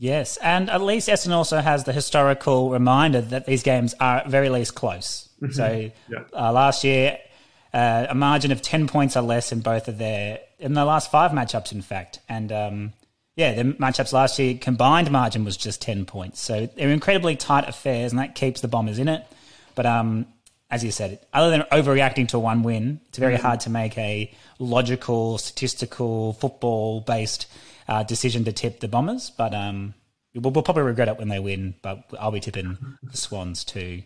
Yes, 0.00 0.38
and 0.38 0.70
at 0.70 0.80
least 0.80 1.10
Essendon 1.10 1.34
also 1.34 1.58
has 1.58 1.84
the 1.84 1.92
historical 1.92 2.70
reminder 2.70 3.20
that 3.20 3.44
these 3.44 3.62
games 3.62 3.94
are 4.00 4.16
at 4.16 4.28
very 4.28 4.48
least 4.48 4.74
close. 4.74 5.28
Mm-hmm. 5.42 5.52
So 5.52 5.90
yeah. 6.08 6.18
uh, 6.32 6.52
last 6.52 6.84
year, 6.84 7.18
uh, 7.74 8.06
a 8.08 8.14
margin 8.14 8.50
of 8.50 8.62
10 8.62 8.88
points 8.88 9.14
or 9.14 9.20
less 9.20 9.52
in 9.52 9.60
both 9.60 9.88
of 9.88 9.98
their, 9.98 10.40
in 10.58 10.72
the 10.72 10.86
last 10.86 11.10
five 11.10 11.32
matchups, 11.32 11.72
in 11.72 11.82
fact. 11.82 12.20
And 12.30 12.50
um, 12.50 12.92
yeah, 13.36 13.52
the 13.52 13.74
matchups 13.74 14.14
last 14.14 14.38
year, 14.38 14.56
combined 14.58 15.10
margin 15.10 15.44
was 15.44 15.58
just 15.58 15.82
10 15.82 16.06
points. 16.06 16.40
So 16.40 16.64
they're 16.64 16.88
incredibly 16.88 17.36
tight 17.36 17.68
affairs, 17.68 18.10
and 18.10 18.18
that 18.18 18.34
keeps 18.34 18.62
the 18.62 18.68
Bombers 18.68 18.98
in 18.98 19.06
it. 19.06 19.26
But 19.74 19.84
um, 19.84 20.24
as 20.70 20.82
you 20.82 20.92
said, 20.92 21.20
other 21.34 21.50
than 21.50 21.60
overreacting 21.70 22.28
to 22.28 22.38
one 22.38 22.62
win, 22.62 23.00
it's 23.10 23.18
very 23.18 23.34
mm-hmm. 23.34 23.44
hard 23.44 23.60
to 23.60 23.70
make 23.70 23.98
a 23.98 24.32
logical, 24.58 25.36
statistical, 25.36 26.32
football 26.32 27.02
based 27.02 27.48
uh, 27.90 28.04
decision 28.04 28.44
to 28.44 28.52
tip 28.52 28.80
the 28.80 28.88
Bombers. 28.88 29.30
But 29.36 29.52
um, 29.52 29.92
we'll, 30.34 30.52
we'll, 30.52 30.62
probably 30.62 30.84
regret 30.84 31.08
it 31.08 31.18
when 31.18 31.28
they 31.28 31.40
win, 31.40 31.74
but 31.82 32.04
I'll 32.18 32.30
be 32.30 32.40
tipping 32.40 32.78
the 33.02 33.16
Swans 33.16 33.64
too. 33.64 34.04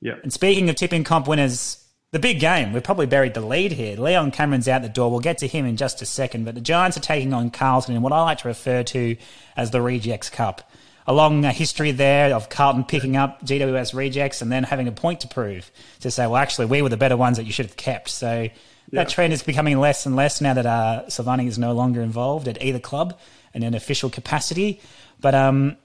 Yeah. 0.00 0.14
And 0.22 0.32
speaking 0.32 0.68
of 0.70 0.76
tipping 0.76 1.04
comp 1.04 1.28
winners, 1.28 1.86
the 2.12 2.18
big 2.18 2.40
game. 2.40 2.72
We've 2.72 2.82
probably 2.82 3.06
buried 3.06 3.34
the 3.34 3.40
lead 3.40 3.72
here. 3.72 3.96
Leon 3.96 4.32
Cameron's 4.32 4.66
out 4.66 4.82
the 4.82 4.88
door. 4.88 5.10
We'll 5.10 5.20
get 5.20 5.38
to 5.38 5.46
him 5.46 5.64
in 5.64 5.76
just 5.76 6.02
a 6.02 6.06
second. 6.06 6.44
But 6.44 6.56
the 6.56 6.60
Giants 6.60 6.96
are 6.96 7.00
taking 7.00 7.32
on 7.32 7.50
Carlton 7.50 7.94
in 7.94 8.02
what 8.02 8.12
I 8.12 8.22
like 8.22 8.38
to 8.38 8.48
refer 8.48 8.82
to 8.82 9.16
as 9.56 9.70
the 9.70 9.80
Rejects 9.80 10.28
Cup. 10.28 10.68
A 11.06 11.12
long 11.12 11.42
history 11.44 11.92
there 11.92 12.34
of 12.34 12.48
Carlton 12.48 12.84
picking 12.84 13.16
up 13.16 13.42
GWS 13.42 13.94
rejects 13.94 14.42
and 14.42 14.50
then 14.50 14.64
having 14.64 14.86
a 14.86 14.92
point 14.92 15.20
to 15.20 15.28
prove 15.28 15.70
to 16.00 16.10
say, 16.10 16.26
well, 16.26 16.36
actually, 16.36 16.66
we 16.66 16.82
were 16.82 16.88
the 16.88 16.96
better 16.96 17.16
ones 17.16 17.36
that 17.36 17.44
you 17.44 17.52
should 17.52 17.66
have 17.66 17.76
kept. 17.76 18.08
So 18.08 18.48
that 18.92 19.08
trend 19.08 19.32
is 19.32 19.42
becoming 19.42 19.78
less 19.78 20.06
and 20.06 20.16
less 20.16 20.40
now 20.40 20.54
that 20.54 20.66
uh, 20.66 21.04
Silvagni 21.06 21.46
is 21.46 21.58
no 21.58 21.72
longer 21.72 22.00
involved 22.00 22.48
at 22.48 22.62
either 22.62 22.78
club 22.78 23.18
in 23.54 23.62
an 23.62 23.74
official 23.74 24.10
capacity. 24.10 24.80
But 25.20 25.34
um, 25.34 25.76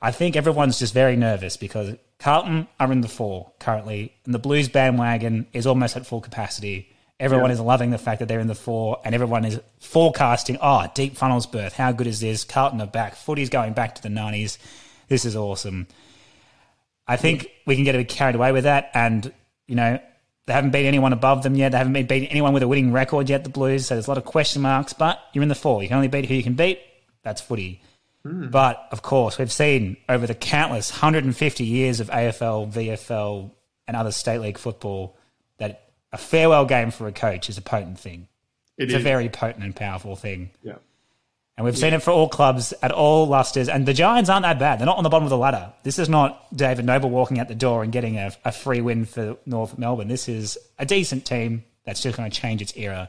I 0.00 0.12
think 0.12 0.36
everyone's 0.36 0.78
just 0.78 0.94
very 0.94 1.16
nervous 1.16 1.56
because 1.56 1.96
Carlton 2.18 2.68
are 2.78 2.92
in 2.92 3.00
the 3.00 3.08
four 3.08 3.52
currently, 3.58 4.14
and 4.24 4.34
the 4.34 4.38
Blues 4.38 4.68
bandwagon 4.68 5.46
is 5.52 5.66
almost 5.66 5.96
at 5.96 6.06
full 6.06 6.20
capacity. 6.20 6.92
Everyone 7.18 7.50
yeah. 7.50 7.54
is 7.54 7.60
loving 7.60 7.90
the 7.90 7.98
fact 7.98 8.18
that 8.18 8.28
they're 8.28 8.40
in 8.40 8.46
the 8.46 8.54
four, 8.54 9.00
and 9.04 9.14
everyone 9.14 9.44
is 9.44 9.60
forecasting, 9.80 10.58
oh, 10.60 10.86
deep 10.94 11.16
funnels 11.16 11.46
berth. 11.46 11.72
How 11.72 11.92
good 11.92 12.06
is 12.06 12.20
this? 12.20 12.44
Carlton 12.44 12.80
are 12.80 12.86
back. 12.86 13.14
Footy's 13.14 13.48
going 13.48 13.72
back 13.72 13.94
to 13.94 14.02
the 14.02 14.08
90s. 14.08 14.58
This 15.08 15.24
is 15.24 15.34
awesome. 15.34 15.86
I 17.08 17.16
think 17.16 17.48
we 17.66 17.74
can 17.74 17.84
get 17.84 17.94
a 17.94 17.98
bit 17.98 18.08
carried 18.08 18.34
away 18.34 18.52
with 18.52 18.64
that, 18.64 18.90
and, 18.92 19.32
you 19.66 19.76
know, 19.76 19.98
they 20.46 20.52
haven't 20.52 20.70
beat 20.70 20.86
anyone 20.86 21.12
above 21.12 21.42
them 21.42 21.56
yet. 21.56 21.72
They 21.72 21.78
haven't 21.78 22.06
beat 22.06 22.28
anyone 22.30 22.52
with 22.52 22.62
a 22.62 22.68
winning 22.68 22.92
record 22.92 23.28
yet, 23.28 23.44
the 23.44 23.50
Blues, 23.50 23.86
so 23.86 23.94
there's 23.94 24.06
a 24.06 24.10
lot 24.10 24.18
of 24.18 24.24
question 24.24 24.62
marks, 24.62 24.92
but 24.92 25.20
you're 25.32 25.42
in 25.42 25.48
the 25.48 25.54
four. 25.54 25.82
You 25.82 25.88
can 25.88 25.96
only 25.96 26.08
beat 26.08 26.26
who 26.26 26.34
you 26.34 26.42
can 26.42 26.54
beat. 26.54 26.80
That's 27.22 27.40
footy. 27.40 27.82
Mm. 28.24 28.50
But 28.50 28.86
of 28.92 29.02
course, 29.02 29.38
we've 29.38 29.52
seen 29.52 29.96
over 30.08 30.26
the 30.26 30.34
countless 30.34 30.92
150 30.92 31.64
years 31.64 32.00
of 32.00 32.08
AFL, 32.10 32.72
VFL, 32.72 33.50
and 33.88 33.96
other 33.96 34.12
state 34.12 34.38
league 34.38 34.58
football 34.58 35.16
that 35.58 35.90
a 36.12 36.18
farewell 36.18 36.64
game 36.64 36.90
for 36.90 37.08
a 37.08 37.12
coach 37.12 37.48
is 37.48 37.58
a 37.58 37.62
potent 37.62 37.98
thing. 37.98 38.28
It 38.78 38.84
it's 38.84 38.94
is. 38.94 39.00
a 39.00 39.02
very 39.02 39.28
potent 39.28 39.64
and 39.64 39.74
powerful 39.74 40.16
thing. 40.16 40.50
Yeah. 40.62 40.76
And 41.56 41.64
we've 41.64 41.74
yeah. 41.74 41.80
seen 41.80 41.94
it 41.94 42.02
for 42.02 42.10
all 42.10 42.28
clubs 42.28 42.74
at 42.82 42.92
all 42.92 43.26
lusters. 43.26 43.68
And 43.68 43.86
the 43.86 43.94
Giants 43.94 44.28
aren't 44.28 44.42
that 44.42 44.58
bad. 44.58 44.78
They're 44.78 44.86
not 44.86 44.98
on 44.98 45.04
the 45.04 45.08
bottom 45.08 45.24
of 45.24 45.30
the 45.30 45.38
ladder. 45.38 45.72
This 45.84 45.98
is 45.98 46.08
not 46.08 46.54
David 46.54 46.84
Noble 46.84 47.08
walking 47.08 47.38
out 47.38 47.48
the 47.48 47.54
door 47.54 47.82
and 47.82 47.90
getting 47.90 48.18
a, 48.18 48.32
a 48.44 48.52
free 48.52 48.82
win 48.82 49.06
for 49.06 49.38
North 49.46 49.78
Melbourne. 49.78 50.08
This 50.08 50.28
is 50.28 50.58
a 50.78 50.84
decent 50.84 51.24
team. 51.24 51.64
that's 51.84 52.02
just 52.02 52.16
going 52.16 52.30
to 52.30 52.40
change 52.40 52.60
its 52.60 52.76
era. 52.76 53.08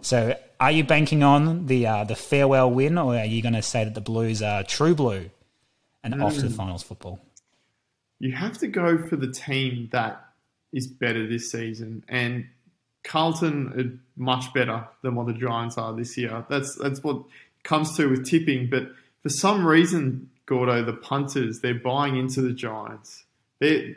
So, 0.00 0.36
are 0.58 0.70
you 0.70 0.84
banking 0.84 1.22
on 1.22 1.66
the 1.66 1.86
uh, 1.86 2.04
the 2.04 2.16
farewell 2.16 2.70
win, 2.70 2.98
or 2.98 3.16
are 3.16 3.24
you 3.24 3.42
going 3.42 3.54
to 3.54 3.62
say 3.62 3.84
that 3.84 3.94
the 3.94 4.00
Blues 4.00 4.42
are 4.42 4.62
true 4.62 4.94
blue 4.94 5.30
and 6.02 6.14
mm. 6.14 6.24
off 6.24 6.34
to 6.34 6.42
the 6.42 6.48
hmm. 6.48 6.54
finals 6.54 6.82
football? 6.82 7.20
You 8.18 8.32
have 8.32 8.58
to 8.58 8.68
go 8.68 8.98
for 9.08 9.16
the 9.16 9.30
team 9.30 9.88
that 9.92 10.24
is 10.72 10.86
better 10.86 11.26
this 11.26 11.50
season, 11.50 12.04
and 12.08 12.46
Carlton 13.04 13.72
are 13.78 14.00
much 14.16 14.52
better 14.52 14.86
than 15.02 15.14
what 15.14 15.26
the 15.26 15.32
Giants 15.32 15.78
are 15.78 15.94
this 15.94 16.16
year. 16.16 16.44
That's 16.48 16.74
that's 16.76 17.02
what 17.02 17.22
comes 17.66 17.96
to 17.96 18.08
with 18.08 18.26
tipping. 18.26 18.70
But 18.70 18.92
for 19.22 19.28
some 19.28 19.66
reason, 19.66 20.30
Gordo, 20.46 20.82
the 20.82 20.94
punters, 20.94 21.60
they're 21.60 21.74
buying 21.74 22.16
into 22.16 22.40
the 22.40 22.52
Giants. 22.52 23.24
They're, 23.58 23.94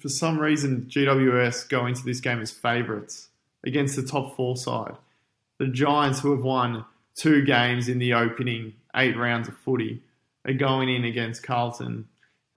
for 0.00 0.08
some 0.08 0.38
reason, 0.38 0.86
GWS 0.88 1.68
go 1.68 1.86
into 1.86 2.04
this 2.04 2.20
game 2.20 2.40
as 2.40 2.50
favourites 2.50 3.28
against 3.64 3.96
the 3.96 4.02
top 4.02 4.36
four 4.36 4.56
side 4.56 4.96
the 5.58 5.66
Giants, 5.66 6.20
who 6.20 6.32
have 6.32 6.44
won 6.44 6.84
two 7.14 7.44
games 7.44 7.88
in 7.88 7.98
the 7.98 8.14
opening 8.14 8.74
eight 8.94 9.16
rounds 9.16 9.48
of 9.48 9.56
footy, 9.58 10.02
are 10.44 10.52
going 10.52 10.88
in 10.88 11.04
against 11.04 11.42
Carlton, 11.42 12.08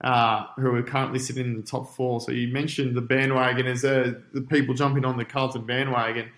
uh, 0.02 0.46
who 0.56 0.74
are 0.74 0.82
currently 0.82 1.18
sitting 1.18 1.44
in 1.44 1.56
the 1.56 1.66
top 1.66 1.94
four. 1.94 2.20
So 2.20 2.32
you 2.32 2.52
mentioned 2.52 2.96
the 2.96 3.00
bandwagon 3.00 3.66
as 3.66 3.84
uh, 3.84 4.14
the 4.32 4.42
people 4.42 4.74
jumping 4.74 5.04
on 5.04 5.16
the 5.16 5.24
Carlton 5.24 5.64
bandwagon. 5.66 6.30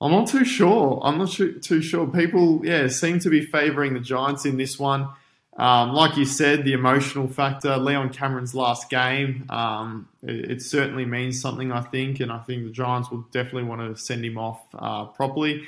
I'm 0.00 0.10
not 0.10 0.28
too 0.28 0.44
sure. 0.44 1.00
I'm 1.02 1.18
not 1.18 1.30
too 1.32 1.82
sure. 1.82 2.06
People, 2.06 2.64
yeah, 2.64 2.88
seem 2.88 3.18
to 3.20 3.30
be 3.30 3.40
favouring 3.40 3.94
the 3.94 4.00
Giants 4.00 4.44
in 4.44 4.56
this 4.56 4.78
one. 4.78 5.08
Um, 5.56 5.92
like 5.92 6.16
you 6.16 6.24
said, 6.24 6.64
the 6.64 6.72
emotional 6.72 7.28
factor, 7.28 7.76
Leon 7.76 8.10
Cameron's 8.10 8.56
last 8.56 8.90
game, 8.90 9.46
um, 9.50 10.08
it, 10.22 10.50
it, 10.50 10.62
certainly 10.62 11.04
means 11.04 11.40
something, 11.40 11.70
I 11.70 11.80
think, 11.80 12.18
and 12.18 12.32
I 12.32 12.38
think 12.38 12.64
the 12.64 12.72
Giants 12.72 13.08
will 13.08 13.24
definitely 13.30 13.62
want 13.62 13.80
to 13.80 14.00
send 14.00 14.24
him 14.24 14.36
off 14.36 14.60
uh, 14.76 15.04
properly. 15.04 15.62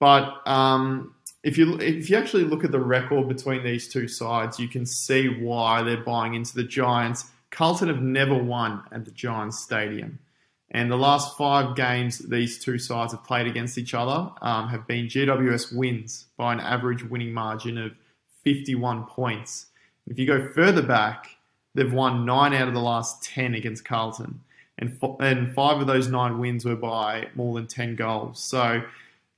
But 0.00 0.44
um, 0.48 1.14
if 1.44 1.56
you 1.56 1.78
if 1.78 2.10
you 2.10 2.16
actually 2.16 2.42
look 2.44 2.64
at 2.64 2.72
the 2.72 2.80
record 2.80 3.28
between 3.28 3.62
these 3.62 3.86
two 3.86 4.08
sides, 4.08 4.58
you 4.58 4.66
can 4.66 4.86
see 4.86 5.28
why 5.28 5.84
they're 5.84 6.02
buying 6.02 6.34
into 6.34 6.54
the 6.54 6.64
Giants. 6.64 7.26
Carlton 7.52 7.86
have 7.86 8.02
never 8.02 8.36
won 8.36 8.82
at 8.90 9.04
the 9.04 9.12
Giants 9.12 9.62
Stadium. 9.62 10.18
And 10.74 10.90
the 10.90 10.96
last 10.96 11.36
five 11.36 11.76
games 11.76 12.18
these 12.18 12.58
two 12.58 12.78
sides 12.78 13.12
have 13.12 13.22
played 13.24 13.46
against 13.46 13.76
each 13.76 13.92
other 13.92 14.30
um, 14.40 14.68
have 14.68 14.86
been 14.86 15.06
GWS 15.06 15.76
wins 15.76 16.26
by 16.38 16.52
an 16.54 16.60
average 16.60 17.04
winning 17.04 17.32
margin 17.32 17.76
of 17.76 17.92
51 18.44 19.04
points. 19.04 19.66
If 20.06 20.18
you 20.18 20.26
go 20.26 20.48
further 20.48 20.82
back, 20.82 21.36
they've 21.74 21.92
won 21.92 22.24
nine 22.24 22.54
out 22.54 22.68
of 22.68 22.74
the 22.74 22.80
last 22.80 23.22
10 23.22 23.54
against 23.54 23.84
Carlton. 23.84 24.40
And, 24.78 24.98
and 25.20 25.54
five 25.54 25.80
of 25.80 25.86
those 25.86 26.08
nine 26.08 26.38
wins 26.38 26.64
were 26.64 26.74
by 26.74 27.28
more 27.34 27.54
than 27.54 27.66
10 27.66 27.94
goals. 27.94 28.42
So 28.42 28.82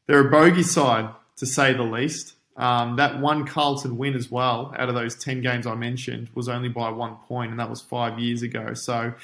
they're 0.07 0.29
a 0.29 0.31
bogey 0.31 0.63
side, 0.63 1.11
to 1.37 1.47
say 1.47 1.73
the 1.73 1.83
least. 1.83 2.35
Um, 2.57 2.97
that 2.97 3.19
one 3.19 3.47
Carlton 3.47 3.97
win 3.97 4.15
as 4.15 4.31
well, 4.31 4.73
out 4.79 4.89
of 4.89 4.95
those 4.95 5.17
10 5.17 5.41
games 5.41 5.67
I 5.67 5.75
mentioned, 5.75 6.29
was 6.35 6.49
only 6.49 6.69
by 6.69 6.91
one 6.91 7.17
point, 7.27 7.51
and 7.51 7.59
that 7.59 7.69
was 7.69 7.81
five 7.81 8.21
years 8.21 8.43
ago. 8.43 8.75
So, 8.75 9.15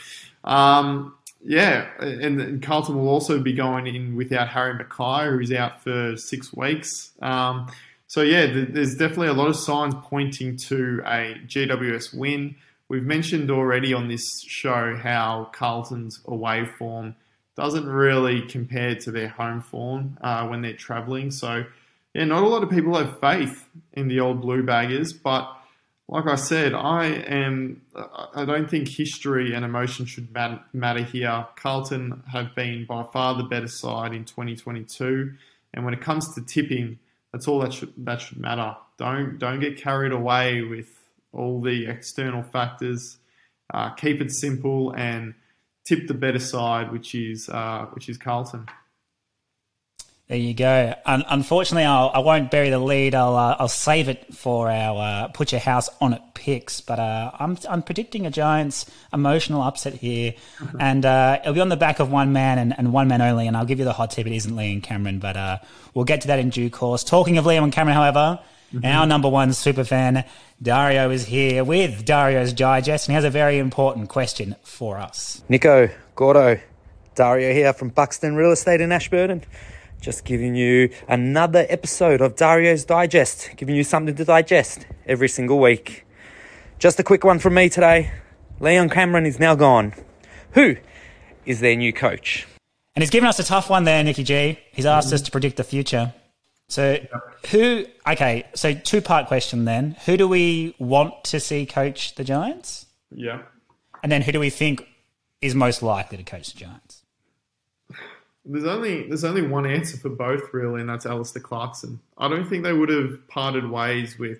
um, 0.42 1.14
yeah, 1.42 1.88
and, 1.98 2.40
and, 2.40 2.62
Carlton 2.62 2.96
will 2.96 3.08
also 3.08 3.40
be 3.40 3.52
going 3.52 3.86
in 3.86 4.14
without 4.14 4.48
Harry 4.48 4.74
McKay, 4.74 5.30
who's 5.30 5.52
out 5.52 5.82
for 5.82 6.16
six 6.16 6.52
weeks. 6.52 7.12
Um, 7.22 7.70
so 8.06 8.22
yeah, 8.22 8.46
there's 8.46 8.96
definitely 8.96 9.28
a 9.28 9.32
lot 9.32 9.48
of 9.48 9.56
signs 9.56 9.94
pointing 10.02 10.56
to 10.68 11.00
a 11.06 11.36
GWS 11.46 12.14
win. 12.14 12.56
We've 12.88 13.04
mentioned 13.04 13.50
already 13.50 13.94
on 13.94 14.08
this 14.08 14.42
show 14.46 14.96
how 14.96 15.50
Carlton's 15.52 16.20
away 16.26 16.66
form 16.66 17.14
doesn't 17.56 17.86
really 17.86 18.42
compare 18.42 18.96
to 18.96 19.10
their 19.10 19.28
home 19.28 19.60
form 19.62 20.18
uh, 20.22 20.46
when 20.48 20.60
they're 20.60 20.72
travelling. 20.72 21.30
So 21.30 21.64
yeah, 22.14 22.24
not 22.24 22.42
a 22.42 22.48
lot 22.48 22.62
of 22.62 22.70
people 22.70 22.96
have 22.96 23.20
faith 23.20 23.68
in 23.92 24.08
the 24.08 24.20
old 24.20 24.40
Blue 24.40 24.62
Baggers, 24.62 25.12
but 25.12 25.56
like 26.10 26.26
I 26.26 26.34
said, 26.34 26.74
I 26.74 27.06
am. 27.06 27.82
I 28.34 28.44
don't 28.44 28.68
think 28.68 28.88
history 28.88 29.54
and 29.54 29.64
emotion 29.64 30.06
should 30.06 30.28
matter 30.72 31.04
here. 31.04 31.46
Carlton 31.56 32.22
have 32.32 32.54
been 32.54 32.84
by 32.84 33.04
far 33.04 33.36
the 33.36 33.44
better 33.44 33.68
side 33.68 34.12
in 34.12 34.24
2022, 34.24 35.32
and 35.72 35.84
when 35.84 35.94
it 35.94 36.00
comes 36.00 36.34
to 36.34 36.42
tipping 36.42 36.98
that's 37.32 37.46
all 37.46 37.60
that 37.60 37.72
should 37.72 37.92
that 37.98 38.20
should 38.20 38.38
matter. 38.38 38.76
Don't 38.98 39.38
don't 39.38 39.60
get 39.60 39.76
carried 39.76 40.12
away 40.12 40.62
with 40.62 40.88
all 41.32 41.60
the 41.60 41.86
external 41.86 42.42
factors. 42.42 43.18
Uh, 43.72 43.90
keep 43.90 44.20
it 44.20 44.32
simple 44.32 44.92
and 44.92 45.34
tip 45.86 46.08
the 46.08 46.14
better 46.14 46.40
side, 46.40 46.90
which 46.90 47.14
is 47.14 47.48
uh, 47.48 47.86
which 47.92 48.08
is 48.08 48.18
Carlton. 48.18 48.66
There 50.30 50.38
you 50.38 50.54
go. 50.54 50.94
Un- 51.06 51.24
unfortunately, 51.28 51.86
I'll, 51.86 52.12
I 52.14 52.20
will 52.20 52.40
not 52.40 52.52
bury 52.52 52.70
the 52.70 52.78
lead. 52.78 53.16
I'll 53.16 53.34
uh, 53.34 53.56
I'll 53.58 53.66
save 53.66 54.08
it 54.08 54.32
for 54.32 54.70
our 54.70 55.24
uh, 55.24 55.28
put 55.32 55.50
your 55.50 55.60
house 55.60 55.88
on 56.00 56.12
it 56.12 56.22
picks. 56.34 56.80
But 56.80 57.00
uh, 57.00 57.32
I'm 57.36 57.58
I'm 57.68 57.82
predicting 57.82 58.26
a 58.26 58.30
Giants 58.30 58.88
emotional 59.12 59.60
upset 59.60 59.94
here, 59.94 60.34
and 60.78 61.04
uh, 61.04 61.40
it'll 61.42 61.54
be 61.54 61.60
on 61.60 61.68
the 61.68 61.76
back 61.76 61.98
of 61.98 62.12
one 62.12 62.32
man 62.32 62.60
and, 62.60 62.78
and, 62.78 62.92
one 62.92 63.08
man 63.08 63.20
only. 63.20 63.48
And 63.48 63.56
I'll 63.56 63.64
give 63.64 63.80
you 63.80 63.84
the 63.84 63.92
hot 63.92 64.12
tip. 64.12 64.24
It 64.24 64.32
isn't 64.32 64.54
Liam 64.54 64.80
Cameron, 64.80 65.18
but 65.18 65.36
uh, 65.36 65.58
we'll 65.94 66.04
get 66.04 66.20
to 66.20 66.28
that 66.28 66.38
in 66.38 66.50
due 66.50 66.70
course. 66.70 67.02
Talking 67.02 67.36
of 67.36 67.44
Liam 67.44 67.64
and 67.64 67.72
Cameron, 67.72 67.96
however, 67.96 68.38
mm-hmm. 68.72 68.86
our 68.86 69.06
number 69.08 69.28
one 69.28 69.52
super 69.52 69.82
fan 69.82 70.24
Dario 70.62 71.10
is 71.10 71.26
here 71.26 71.64
with 71.64 72.04
Dario's 72.04 72.52
Digest, 72.52 73.08
and 73.08 73.14
he 73.14 73.16
has 73.16 73.24
a 73.24 73.30
very 73.30 73.58
important 73.58 74.08
question 74.08 74.54
for 74.62 74.96
us. 74.96 75.42
Nico 75.48 75.90
Gordo, 76.14 76.60
Dario 77.16 77.52
here 77.52 77.72
from 77.72 77.88
Buxton 77.88 78.36
Real 78.36 78.52
Estate 78.52 78.80
in 78.80 78.92
Ashburton. 78.92 79.42
Just 80.00 80.24
giving 80.24 80.54
you 80.54 80.88
another 81.08 81.66
episode 81.68 82.22
of 82.22 82.34
Dario's 82.34 82.86
Digest, 82.86 83.50
giving 83.56 83.76
you 83.76 83.84
something 83.84 84.14
to 84.14 84.24
digest 84.24 84.86
every 85.04 85.28
single 85.28 85.58
week. 85.58 86.06
Just 86.78 86.98
a 86.98 87.02
quick 87.02 87.22
one 87.22 87.38
from 87.38 87.52
me 87.52 87.68
today. 87.68 88.10
Leon 88.60 88.88
Cameron 88.88 89.26
is 89.26 89.38
now 89.38 89.54
gone. 89.54 89.92
Who 90.52 90.76
is 91.44 91.60
their 91.60 91.76
new 91.76 91.92
coach? 91.92 92.48
And 92.94 93.02
he's 93.02 93.10
given 93.10 93.28
us 93.28 93.38
a 93.38 93.44
tough 93.44 93.68
one 93.68 93.84
there, 93.84 94.02
Nicky 94.02 94.24
G. 94.24 94.58
He's 94.72 94.86
asked 94.86 95.08
mm-hmm. 95.08 95.16
us 95.16 95.22
to 95.22 95.30
predict 95.30 95.58
the 95.58 95.64
future. 95.64 96.14
So, 96.68 96.98
who, 97.50 97.84
okay, 98.06 98.46
so 98.54 98.72
two 98.72 99.02
part 99.02 99.26
question 99.26 99.66
then. 99.66 99.96
Who 100.06 100.16
do 100.16 100.26
we 100.26 100.74
want 100.78 101.24
to 101.24 101.40
see 101.40 101.66
coach 101.66 102.14
the 102.14 102.24
Giants? 102.24 102.86
Yeah. 103.10 103.42
And 104.02 104.10
then 104.10 104.22
who 104.22 104.32
do 104.32 104.40
we 104.40 104.48
think 104.48 104.86
is 105.42 105.54
most 105.54 105.82
likely 105.82 106.16
to 106.16 106.24
coach 106.24 106.54
the 106.54 106.60
Giants? 106.60 106.99
There's 108.44 108.64
only 108.64 109.06
there's 109.06 109.24
only 109.24 109.42
one 109.42 109.66
answer 109.66 109.96
for 109.96 110.08
both 110.08 110.52
really, 110.52 110.80
and 110.80 110.88
that's 110.88 111.06
Alistair 111.06 111.42
Clarkson. 111.42 112.00
I 112.16 112.28
don't 112.28 112.48
think 112.48 112.64
they 112.64 112.72
would 112.72 112.88
have 112.88 113.26
parted 113.28 113.68
ways 113.70 114.18
with 114.18 114.38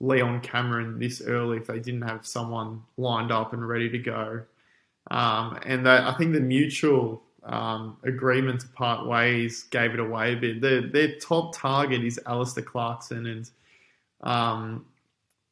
Leon 0.00 0.40
Cameron 0.40 0.98
this 0.98 1.22
early 1.22 1.58
if 1.58 1.66
they 1.66 1.78
didn't 1.78 2.02
have 2.02 2.26
someone 2.26 2.82
lined 2.96 3.32
up 3.32 3.52
and 3.52 3.66
ready 3.66 3.88
to 3.90 3.98
go. 3.98 4.42
Um, 5.10 5.58
and 5.64 5.86
they, 5.86 5.96
I 5.96 6.14
think 6.18 6.32
the 6.32 6.40
mutual 6.40 7.22
um, 7.44 7.96
agreement 8.02 8.60
to 8.60 8.68
part 8.68 9.06
ways 9.06 9.64
gave 9.64 9.92
it 9.92 10.00
away 10.00 10.34
a 10.34 10.36
bit. 10.36 10.60
Their, 10.60 10.82
their 10.82 11.16
top 11.16 11.54
target 11.56 12.04
is 12.04 12.20
Alistair 12.26 12.64
Clarkson, 12.64 13.26
and 13.26 13.50
um, 14.22 14.86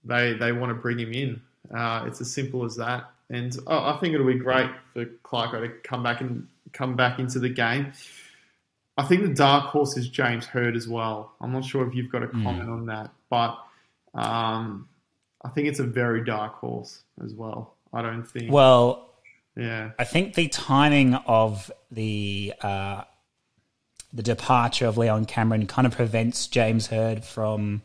they 0.04 0.34
they 0.34 0.52
want 0.52 0.70
to 0.70 0.74
bring 0.74 0.98
him 0.98 1.12
in. 1.12 1.42
Uh, 1.74 2.04
it's 2.06 2.20
as 2.20 2.32
simple 2.32 2.64
as 2.64 2.76
that. 2.76 3.10
And 3.30 3.54
I 3.66 3.98
think 4.00 4.14
it'll 4.14 4.26
be 4.26 4.34
great 4.34 4.70
for 4.94 5.04
Clarko 5.04 5.60
to 5.60 5.68
come 5.86 6.02
back 6.02 6.22
and 6.22 6.48
come 6.72 6.96
back 6.96 7.18
into 7.18 7.38
the 7.38 7.48
game. 7.48 7.92
I 8.96 9.04
think 9.04 9.22
the 9.22 9.34
dark 9.34 9.66
horse 9.66 9.96
is 9.96 10.08
James 10.08 10.46
Hird 10.46 10.76
as 10.76 10.88
well. 10.88 11.32
I'm 11.40 11.52
not 11.52 11.64
sure 11.64 11.86
if 11.86 11.94
you've 11.94 12.10
got 12.10 12.24
a 12.24 12.26
hmm. 12.26 12.42
comment 12.42 12.68
mm. 12.68 12.72
on 12.72 12.86
that, 12.86 13.10
but 13.30 13.58
um, 14.14 14.88
I 15.44 15.50
think 15.50 15.68
it's 15.68 15.78
a 15.78 15.84
very 15.84 16.24
dark 16.24 16.54
horse 16.54 17.02
as 17.24 17.32
well. 17.32 17.74
I 17.92 18.02
don't 18.02 18.24
think. 18.24 18.52
Well, 18.52 19.08
yeah, 19.56 19.90
I 19.98 20.04
think 20.04 20.34
the 20.34 20.48
timing 20.48 21.14
of 21.14 21.70
the 21.90 22.54
uh, 22.60 23.02
the 24.12 24.22
departure 24.22 24.86
of 24.86 24.98
Leon 24.98 25.26
Cameron 25.26 25.66
kind 25.66 25.86
of 25.86 25.94
prevents 25.94 26.46
James 26.48 26.88
Hird 26.88 27.24
from 27.24 27.82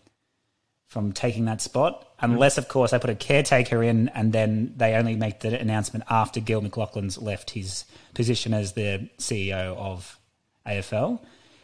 from 0.94 1.12
taking 1.12 1.46
that 1.46 1.60
spot, 1.60 2.08
unless, 2.20 2.60
of 2.60 2.68
course, 2.68 2.92
they 2.92 3.00
put 3.00 3.10
a 3.10 3.16
caretaker 3.16 3.82
in 3.82 4.10
and 4.10 4.32
then 4.32 4.72
they 4.78 4.94
only 4.94 5.16
make 5.16 5.40
the 5.40 5.60
announcement 5.60 6.06
after 6.08 6.40
Gil 6.40 6.62
McLachlan's 6.62 7.18
left 7.18 7.50
his 7.50 7.86
position 8.14 8.54
as 8.54 8.74
the 8.74 9.10
CEO 9.18 9.76
of 9.76 10.20
AFL. 10.68 11.20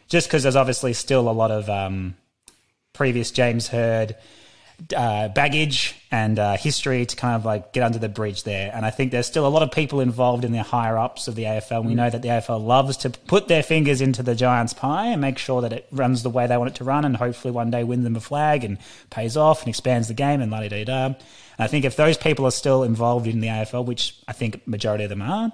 Just 0.08 0.26
because 0.26 0.42
there's 0.42 0.56
obviously 0.56 0.92
still 0.94 1.28
a 1.28 1.30
lot 1.30 1.52
of 1.52 1.70
um, 1.70 2.16
previous 2.92 3.30
James 3.30 3.68
Hird 3.68 4.16
uh, 4.96 5.28
baggage 5.28 5.94
and 6.10 6.38
uh, 6.38 6.56
history 6.56 7.06
to 7.06 7.16
kind 7.16 7.36
of 7.36 7.44
like 7.44 7.72
get 7.72 7.82
under 7.82 7.98
the 7.98 8.08
bridge 8.08 8.44
there. 8.44 8.70
And 8.74 8.84
I 8.84 8.90
think 8.90 9.12
there's 9.12 9.26
still 9.26 9.46
a 9.46 9.48
lot 9.48 9.62
of 9.62 9.70
people 9.70 10.00
involved 10.00 10.44
in 10.44 10.52
the 10.52 10.62
higher 10.62 10.98
ups 10.98 11.28
of 11.28 11.34
the 11.34 11.44
AFL. 11.44 11.84
We 11.84 11.92
mm. 11.92 11.96
know 11.96 12.10
that 12.10 12.22
the 12.22 12.28
AFL 12.28 12.64
loves 12.64 12.96
to 12.98 13.10
put 13.10 13.48
their 13.48 13.62
fingers 13.62 14.00
into 14.00 14.22
the 14.22 14.34
Giants' 14.34 14.72
pie 14.72 15.06
and 15.06 15.20
make 15.20 15.38
sure 15.38 15.62
that 15.62 15.72
it 15.72 15.86
runs 15.92 16.22
the 16.22 16.30
way 16.30 16.46
they 16.46 16.56
want 16.56 16.70
it 16.70 16.76
to 16.76 16.84
run, 16.84 17.04
and 17.04 17.16
hopefully 17.16 17.52
one 17.52 17.70
day 17.70 17.84
win 17.84 18.04
them 18.04 18.16
a 18.16 18.20
flag 18.20 18.64
and 18.64 18.78
pays 19.10 19.36
off 19.36 19.60
and 19.60 19.68
expands 19.68 20.08
the 20.08 20.14
game 20.14 20.40
and 20.40 20.50
la 20.50 20.60
da 20.66 20.84
da. 20.84 21.04
And 21.06 21.16
I 21.58 21.66
think 21.66 21.84
if 21.84 21.96
those 21.96 22.16
people 22.16 22.46
are 22.46 22.50
still 22.50 22.82
involved 22.82 23.26
in 23.26 23.40
the 23.40 23.48
AFL, 23.48 23.84
which 23.84 24.16
I 24.26 24.32
think 24.32 24.66
majority 24.66 25.04
of 25.04 25.10
them 25.10 25.22
are, 25.22 25.52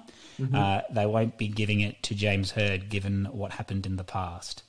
uh, 0.53 0.81
they 0.91 1.05
won't 1.05 1.37
be 1.37 1.47
giving 1.47 1.81
it 1.81 2.01
to 2.03 2.15
James 2.15 2.51
Hird, 2.51 2.89
given 2.89 3.25
what 3.31 3.51
happened 3.51 3.85
in 3.85 3.95
the 3.95 4.03
past. 4.03 4.63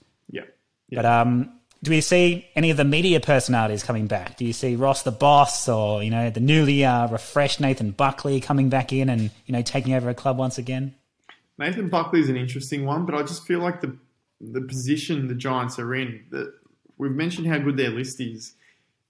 Yeah. 0.88 0.96
But 0.96 1.06
um, 1.06 1.57
do 1.82 1.90
we 1.90 2.00
see 2.00 2.48
any 2.56 2.70
of 2.70 2.76
the 2.76 2.84
media 2.84 3.20
personalities 3.20 3.82
coming 3.82 4.06
back? 4.06 4.36
Do 4.36 4.44
you 4.44 4.52
see 4.52 4.74
Ross 4.74 5.02
the 5.02 5.12
boss, 5.12 5.68
or 5.68 6.02
you 6.02 6.10
know 6.10 6.30
the 6.30 6.40
newly 6.40 6.84
uh, 6.84 7.08
refreshed 7.08 7.60
Nathan 7.60 7.92
Buckley 7.92 8.40
coming 8.40 8.68
back 8.68 8.92
in 8.92 9.08
and 9.08 9.30
you 9.46 9.52
know 9.52 9.62
taking 9.62 9.94
over 9.94 10.08
a 10.08 10.14
club 10.14 10.38
once 10.38 10.58
again? 10.58 10.94
Nathan 11.56 11.88
Buckley 11.88 12.20
is 12.20 12.28
an 12.28 12.36
interesting 12.36 12.84
one, 12.84 13.06
but 13.06 13.14
I 13.14 13.22
just 13.22 13.46
feel 13.46 13.60
like 13.60 13.80
the 13.80 13.96
the 14.40 14.60
position 14.60 15.28
the 15.28 15.34
Giants 15.34 15.78
are 15.78 15.94
in. 15.94 16.24
That 16.30 16.52
we've 16.96 17.12
mentioned 17.12 17.46
how 17.46 17.58
good 17.58 17.76
their 17.76 17.90
list 17.90 18.20
is. 18.20 18.54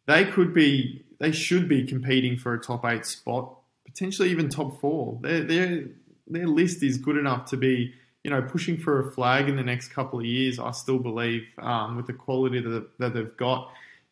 They 0.07 0.25
could 0.25 0.55
be, 0.55 1.05
they 1.19 1.33
should 1.33 1.69
be 1.69 1.87
competing 1.87 2.39
for 2.39 2.55
a 2.55 2.61
top 2.61 2.85
eight 2.87 3.05
spot, 3.05 3.59
potentially 3.87 4.31
even 4.31 4.49
top 4.49 4.81
four. 4.81 5.19
Their 5.23 5.41
their 5.43 5.85
their 6.27 6.47
list 6.47 6.83
is 6.83 6.99
good 6.99 7.17
enough 7.17 7.47
to 7.51 7.57
be, 7.57 7.95
you 8.25 8.31
know, 8.31 8.43
pushing 8.43 8.77
for 8.77 9.09
a 9.09 9.13
flag 9.13 9.49
in 9.49 9.57
the 9.57 9.63
next 9.63 9.89
couple 9.89 10.19
of 10.19 10.25
years. 10.25 10.59
I 10.59 10.73
still 10.73 10.99
believe 10.99 11.47
um, 11.59 11.97
with 11.97 12.07
the 12.07 12.13
quality 12.13 12.61
that, 12.61 12.99
that 12.99 13.15
they've 13.15 13.37
got, 13.37 13.71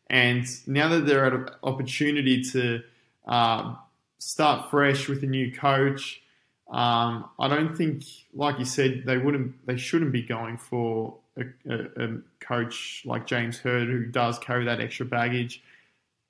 and 0.09 0.45
now 0.67 0.89
that 0.89 1.05
they're 1.05 1.25
at 1.25 1.33
an 1.33 1.49
opportunity 1.63 2.43
to 2.51 2.81
uh, 3.27 3.75
start 4.19 4.69
fresh 4.71 5.07
with 5.07 5.23
a 5.23 5.27
new 5.27 5.51
coach. 5.51 6.21
Um, 6.69 7.29
I 7.39 7.47
don't 7.47 7.75
think, 7.77 8.03
like 8.33 8.59
you 8.59 8.65
said, 8.65 9.03
they 9.05 9.17
wouldn't, 9.17 9.65
they 9.65 9.77
shouldn't 9.77 10.11
be 10.11 10.21
going 10.21 10.57
for 10.57 11.15
a, 11.37 11.43
a, 11.69 12.05
a, 12.05 12.17
coach 12.41 13.03
like 13.05 13.25
James 13.25 13.59
Hird 13.59 13.87
who 13.87 14.05
does 14.05 14.39
carry 14.39 14.65
that 14.65 14.79
extra 14.79 15.05
baggage. 15.05 15.61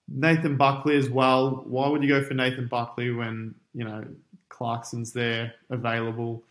Nathan 0.07 0.57
Buckley 0.57 0.95
as 0.95 1.09
well. 1.09 1.63
Why 1.67 1.87
would 1.87 2.01
you 2.01 2.09
go 2.09 2.23
for 2.23 2.33
Nathan 2.33 2.67
Buckley 2.67 3.11
when 3.11 3.55
you 3.73 3.83
know 3.83 4.03
Clarkson's 4.49 5.13
there 5.13 5.53
available? 5.69 6.43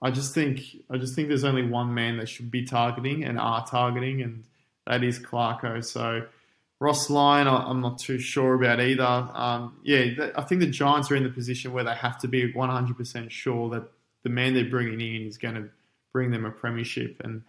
I 0.00 0.10
just 0.10 0.34
think, 0.34 0.60
I 0.90 0.96
just 0.96 1.14
think 1.14 1.28
there's 1.28 1.44
only 1.44 1.66
one 1.66 1.92
man 1.92 2.18
that 2.18 2.28
should 2.28 2.50
be 2.50 2.64
targeting 2.64 3.24
and 3.24 3.38
are 3.38 3.66
targeting, 3.66 4.22
and 4.22 4.44
that 4.86 5.02
is 5.02 5.18
Clarko. 5.18 5.84
So 5.84 6.26
Ross 6.80 7.10
Lyon, 7.10 7.48
I'm 7.48 7.80
not 7.80 7.98
too 7.98 8.18
sure 8.18 8.54
about 8.54 8.80
either. 8.80 9.04
Um, 9.04 9.78
yeah, 9.82 10.30
I 10.36 10.42
think 10.42 10.60
the 10.60 10.70
Giants 10.70 11.10
are 11.10 11.16
in 11.16 11.24
the 11.24 11.30
position 11.30 11.72
where 11.72 11.82
they 11.82 11.94
have 11.94 12.18
to 12.20 12.28
be 12.28 12.52
100% 12.52 13.30
sure 13.30 13.70
that 13.70 13.90
the 14.22 14.30
man 14.30 14.54
they're 14.54 14.64
bringing 14.64 15.00
in 15.00 15.26
is 15.26 15.38
going 15.38 15.56
to 15.56 15.68
bring 16.12 16.30
them 16.30 16.44
a 16.44 16.50
premiership. 16.50 17.20
And 17.24 17.42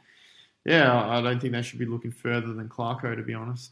yeah, 0.66 1.08
I 1.08 1.22
don't 1.22 1.40
think 1.40 1.54
they 1.54 1.62
should 1.62 1.80
be 1.80 1.86
looking 1.86 2.12
further 2.12 2.54
than 2.54 2.70
Clarko, 2.70 3.16
to 3.16 3.22
be 3.22 3.36
honest. 3.36 3.72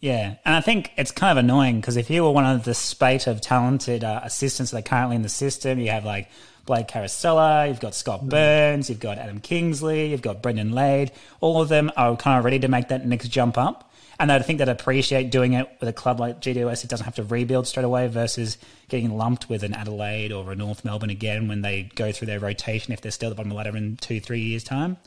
Yeah, 0.00 0.36
and 0.44 0.54
I 0.54 0.60
think 0.60 0.92
it's 0.96 1.10
kind 1.10 1.36
of 1.36 1.44
annoying 1.44 1.80
because 1.80 1.96
if 1.96 2.08
you 2.08 2.22
were 2.22 2.30
one 2.30 2.46
of 2.46 2.64
the 2.64 2.74
spate 2.74 3.26
of 3.26 3.40
talented 3.40 4.04
uh, 4.04 4.20
assistants 4.22 4.70
that 4.70 4.78
are 4.78 4.82
currently 4.82 5.16
in 5.16 5.22
the 5.22 5.28
system, 5.28 5.80
you 5.80 5.90
have 5.90 6.04
like 6.04 6.28
Blake 6.68 6.86
Caracella, 6.86 7.66
you've 7.66 7.80
got 7.80 7.94
Scott 7.94 8.22
mm. 8.22 8.28
Burns, 8.28 8.90
you've 8.90 9.00
got 9.00 9.16
Adam 9.16 9.40
Kingsley, 9.40 10.10
you've 10.10 10.20
got 10.20 10.42
Brendan 10.42 10.72
Lade. 10.72 11.12
All 11.40 11.62
of 11.62 11.70
them 11.70 11.90
are 11.96 12.14
kind 12.14 12.38
of 12.38 12.44
ready 12.44 12.58
to 12.58 12.68
make 12.68 12.88
that 12.88 13.06
next 13.06 13.28
jump 13.28 13.56
up. 13.56 13.90
And 14.20 14.30
I 14.30 14.38
think 14.40 14.58
they'd 14.58 14.68
appreciate 14.68 15.30
doing 15.30 15.54
it 15.54 15.66
with 15.80 15.88
a 15.88 15.94
club 15.94 16.20
like 16.20 16.42
GWS. 16.42 16.84
It 16.84 16.90
doesn't 16.90 17.06
have 17.06 17.14
to 17.14 17.22
rebuild 17.22 17.66
straight 17.66 17.84
away 17.84 18.06
versus 18.08 18.58
getting 18.88 19.16
lumped 19.16 19.48
with 19.48 19.62
an 19.62 19.72
Adelaide 19.72 20.30
or 20.30 20.52
a 20.52 20.54
North 20.54 20.84
Melbourne 20.84 21.08
again 21.08 21.48
when 21.48 21.62
they 21.62 21.84
go 21.94 22.12
through 22.12 22.26
their 22.26 22.38
rotation 22.38 22.92
if 22.92 23.00
they're 23.00 23.12
still 23.12 23.28
at 23.28 23.30
the 23.30 23.36
bottom 23.36 23.50
of 23.50 23.54
the 23.54 23.64
ladder 23.64 23.76
in 23.76 23.96
two, 23.96 24.20
three 24.20 24.40
years' 24.40 24.64
time. 24.64 24.98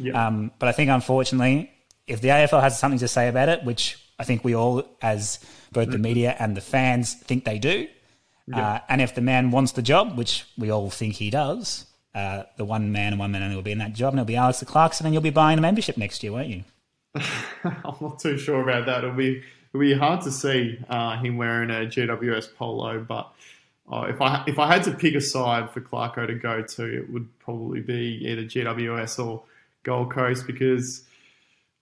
Yep. 0.00 0.14
Um, 0.16 0.50
but 0.58 0.68
I 0.68 0.72
think, 0.72 0.90
unfortunately, 0.90 1.70
if 2.08 2.22
the 2.22 2.28
AFL 2.28 2.60
has 2.60 2.76
something 2.76 2.98
to 2.98 3.08
say 3.08 3.28
about 3.28 3.48
it, 3.48 3.62
which 3.62 3.98
I 4.18 4.24
think 4.24 4.42
we 4.42 4.54
all, 4.56 4.84
as 5.00 5.38
both 5.70 5.86
the 5.86 5.94
mm-hmm. 5.94 6.02
media 6.02 6.36
and 6.40 6.56
the 6.56 6.60
fans, 6.60 7.14
think 7.14 7.44
they 7.44 7.60
do, 7.60 7.86
yep. 8.46 8.58
uh, 8.58 8.78
and 8.88 9.00
if 9.00 9.14
the 9.14 9.20
man 9.20 9.50
wants 9.50 9.72
the 9.72 9.82
job, 9.82 10.16
which 10.16 10.44
we 10.56 10.70
all 10.70 10.90
think 10.90 11.14
he 11.14 11.30
does, 11.30 11.86
uh, 12.14 12.44
the 12.56 12.64
one 12.64 12.92
man 12.92 13.12
and 13.12 13.18
one 13.20 13.32
man 13.32 13.42
only 13.42 13.56
will 13.56 13.62
be 13.62 13.72
in 13.72 13.78
that 13.78 13.92
job, 13.92 14.12
and 14.12 14.20
it'll 14.20 14.26
be 14.26 14.36
Alistair 14.36 14.66
Clarkson, 14.66 15.06
and 15.06 15.12
you'll 15.12 15.22
be 15.22 15.30
buying 15.30 15.58
a 15.58 15.62
membership 15.62 15.96
next 15.96 16.22
year, 16.22 16.32
won't 16.32 16.48
you? 16.48 16.64
I'm 17.64 17.96
not 18.00 18.18
too 18.18 18.38
sure 18.38 18.62
about 18.68 18.86
that. 18.86 19.04
It'll 19.04 19.16
be 19.16 19.42
it'll 19.72 19.80
be 19.80 19.94
hard 19.94 20.22
to 20.22 20.30
see 20.30 20.78
uh, 20.88 21.18
him 21.18 21.36
wearing 21.36 21.70
a 21.70 21.86
GWS 21.86 22.54
polo, 22.54 23.00
but 23.00 23.32
uh, 23.90 24.06
if 24.08 24.20
I 24.20 24.44
if 24.46 24.58
I 24.58 24.72
had 24.72 24.84
to 24.84 24.92
pick 24.92 25.14
a 25.14 25.20
side 25.20 25.70
for 25.70 25.80
Clarko 25.80 26.26
to 26.26 26.34
go 26.34 26.62
to, 26.62 26.98
it 26.98 27.12
would 27.12 27.38
probably 27.40 27.80
be 27.80 28.26
either 28.26 28.42
GWS 28.42 29.24
or 29.24 29.42
Gold 29.82 30.12
Coast 30.12 30.46
because 30.46 31.04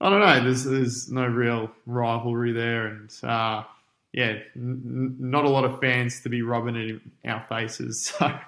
I 0.00 0.10
don't 0.10 0.20
know. 0.20 0.42
There's 0.42 0.64
there's 0.64 1.10
no 1.10 1.26
real 1.26 1.70
rivalry 1.86 2.52
there, 2.52 2.86
and 2.86 3.10
uh, 3.22 3.64
yeah, 4.12 4.38
n- 4.54 5.16
not 5.18 5.44
a 5.44 5.48
lot 5.48 5.64
of 5.64 5.80
fans 5.80 6.20
to 6.22 6.28
be 6.28 6.42
rubbing 6.42 6.76
it 6.76 6.88
in 6.88 7.30
our 7.30 7.40
faces. 7.48 8.12
So 8.20 8.38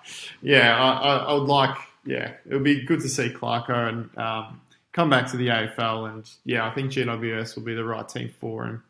yeah, 0.42 0.76
I, 0.76 1.16
I, 1.16 1.32
would 1.32 1.48
like 1.48 1.76
yeah, 2.06 2.32
it 2.48 2.52
would 2.52 2.64
be 2.64 2.84
good 2.84 3.00
to 3.00 3.08
see 3.08 3.30
Clarko 3.30 3.88
and 3.88 4.18
um, 4.18 4.60
come 4.92 5.10
back 5.10 5.30
to 5.30 5.36
the 5.36 5.48
AFL, 5.48 6.10
and 6.10 6.30
yeah, 6.44 6.66
I 6.66 6.74
think 6.74 6.92
GWS 6.92 7.56
will 7.56 7.62
be 7.62 7.74
the 7.74 7.84
right 7.84 8.08
team 8.08 8.30
for 8.40 8.66
him. 8.66 8.82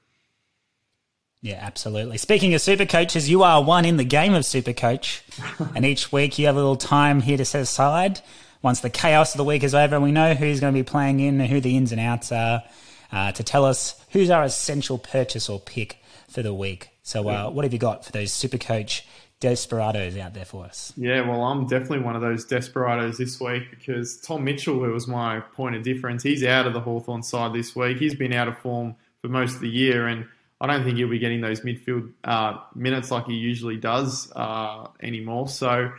Yeah, 1.43 1.59
absolutely. 1.61 2.17
Speaking 2.19 2.55
of 2.55 2.61
super 2.61 2.87
coaches, 2.87 3.29
you 3.29 3.43
are 3.43 3.63
one 3.63 3.85
in 3.85 3.99
the 3.99 4.05
game 4.05 4.35
of 4.35 4.45
super 4.45 4.73
coach, 4.73 5.23
and 5.75 5.85
each 5.85 6.11
week 6.11 6.39
you 6.39 6.47
have 6.47 6.57
a 6.57 6.59
little 6.59 6.77
time 6.77 7.21
here 7.21 7.37
to 7.37 7.45
set 7.45 7.63
aside. 7.63 8.21
Once 8.63 8.81
the 8.81 8.91
chaos 8.91 9.35
of 9.35 9.39
the 9.39 9.45
week 9.45 9.63
is 9.63 9.75
over, 9.75 9.95
and 9.95 10.03
we 10.03 10.11
know 10.11 10.35
who's 10.35 10.59
going 10.59 10.73
to 10.73 10.79
be 10.79 10.83
playing 10.83 11.21
in 11.21 11.41
and 11.41 11.51
who 11.51 11.61
the 11.61 11.77
ins 11.77 11.93
and 11.93 12.01
outs 12.01 12.33
are, 12.33 12.65
uh, 13.13 13.31
to 13.33 13.45
tell 13.45 13.65
us 13.65 14.03
who's 14.11 14.31
our 14.31 14.43
essential 14.43 14.99
purchase 14.99 15.49
or 15.49 15.61
pick 15.61 15.99
for 16.35 16.43
the 16.43 16.53
week. 16.53 16.91
So, 17.03 17.29
uh, 17.29 17.51
what 17.51 17.65
have 17.65 17.73
you 17.73 17.79
got 17.79 18.05
for 18.05 18.13
those 18.13 18.33
super 18.33 18.59
coach 18.59 19.07
desperados 19.45 20.17
out 20.17 20.33
there 20.33 20.47
for 20.47 20.65
us. 20.65 20.93
Yeah, 20.97 21.29
well, 21.29 21.43
I'm 21.43 21.67
definitely 21.67 21.99
one 21.99 22.17
of 22.17 22.23
those 22.23 22.47
desperados 22.47 23.19
this 23.19 23.39
week 23.39 23.71
because 23.71 24.17
Tom 24.19 24.43
Mitchell, 24.43 24.83
who 24.83 24.91
was 24.91 25.07
my 25.07 25.41
point 25.41 25.77
of 25.77 25.83
difference, 25.83 26.23
he's 26.23 26.43
out 26.43 26.67
of 26.67 26.73
the 26.73 26.81
Hawthorn 26.81 27.23
side 27.23 27.53
this 27.53 27.77
week. 27.77 27.99
He's 27.99 28.15
been 28.15 28.33
out 28.33 28.49
of 28.49 28.57
form 28.59 28.97
for 29.21 29.29
most 29.29 29.57
of 29.57 29.61
the 29.61 29.69
year, 29.69 30.07
and 30.07 30.27
I 30.63 30.67
don't 30.67 30.83
think 30.83 30.97
he'll 30.97 31.11
be 31.11 31.19
getting 31.19 31.43
those 31.43 31.61
midfield 31.61 32.11
uh, 32.25 32.59
minutes 32.75 33.11
like 33.11 33.27
he 33.27 33.35
usually 33.35 33.77
does 33.77 34.33
uh, 34.35 34.89
anymore. 35.03 35.49
So 35.49 35.93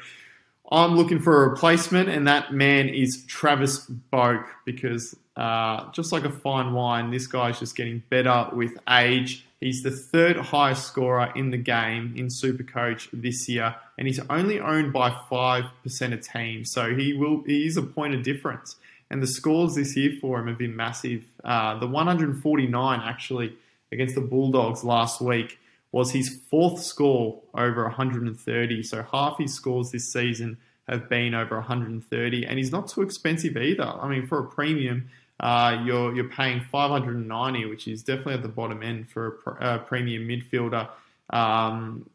I'm 0.72 0.96
looking 0.96 1.20
for 1.20 1.46
a 1.46 1.50
replacement, 1.50 2.10
and 2.10 2.28
that 2.28 2.52
man 2.52 2.90
is 2.90 3.26
Travis 3.26 3.88
Boak 4.12 4.44
because 4.66 5.16
uh, 5.36 5.92
just 5.92 6.12
like 6.12 6.26
a 6.26 6.32
fine 6.32 6.74
wine, 6.74 7.12
this 7.12 7.28
guy's 7.28 7.60
just 7.60 7.76
getting 7.76 8.02
better 8.10 8.48
with 8.54 8.72
age 8.90 9.46
He's 9.66 9.82
the 9.82 9.90
third 9.90 10.38
highest 10.38 10.86
scorer 10.86 11.34
in 11.36 11.50
the 11.50 11.58
game 11.58 12.14
in 12.16 12.28
Supercoach 12.28 13.10
this 13.12 13.50
year, 13.50 13.76
and 13.98 14.06
he's 14.06 14.20
only 14.30 14.60
owned 14.60 14.94
by 14.94 15.10
5% 15.10 16.14
of 16.14 16.22
teams. 16.22 16.72
So 16.72 16.94
he 16.94 17.14
will 17.14 17.42
he 17.48 17.66
is 17.66 17.76
a 17.76 17.82
point 17.82 18.14
of 18.14 18.22
difference. 18.22 18.76
And 19.10 19.24
the 19.24 19.28
scores 19.28 19.74
this 19.74 19.98
year 19.98 20.12
for 20.22 20.40
him 20.40 20.50
have 20.50 20.60
been 20.60 20.76
massive. 20.76 21.24
Uh, 21.44 21.80
the 21.80 21.88
149 21.88 23.00
actually 23.04 23.58
against 23.92 24.14
the 24.14 24.22
Bulldogs 24.22 24.84
last 24.84 25.20
week 25.20 25.58
was 25.92 26.12
his 26.12 26.42
fourth 26.48 26.84
score 26.84 27.42
over 27.56 27.86
130. 27.86 28.84
So 28.84 29.02
half 29.12 29.40
his 29.40 29.56
scores 29.56 29.90
this 29.90 30.14
season 30.14 30.58
have 30.88 31.10
been 31.10 31.34
over 31.34 31.56
130, 31.56 32.46
and 32.46 32.60
he's 32.60 32.72
not 32.72 32.88
too 32.88 33.02
expensive 33.02 33.58
either. 33.58 33.84
I 33.84 34.08
mean, 34.10 34.28
for 34.28 34.38
a 34.38 34.46
premium, 34.46 35.10
uh, 35.40 35.82
you're 35.84 36.16
you're 36.16 36.30
paying 36.30 36.62
590, 36.72 37.66
which 37.66 37.88
is 37.88 38.04
definitely 38.04 38.36
at 38.36 38.42
the 38.42 38.48
bottom 38.48 38.82
end 38.84 39.10
for 39.10 39.40
a, 39.60 39.76
a 39.76 39.80
premium 39.80 40.28
midfielder, 40.28 40.90
um, 41.32 42.10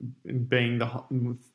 being 0.49 0.79
the 0.79 1.03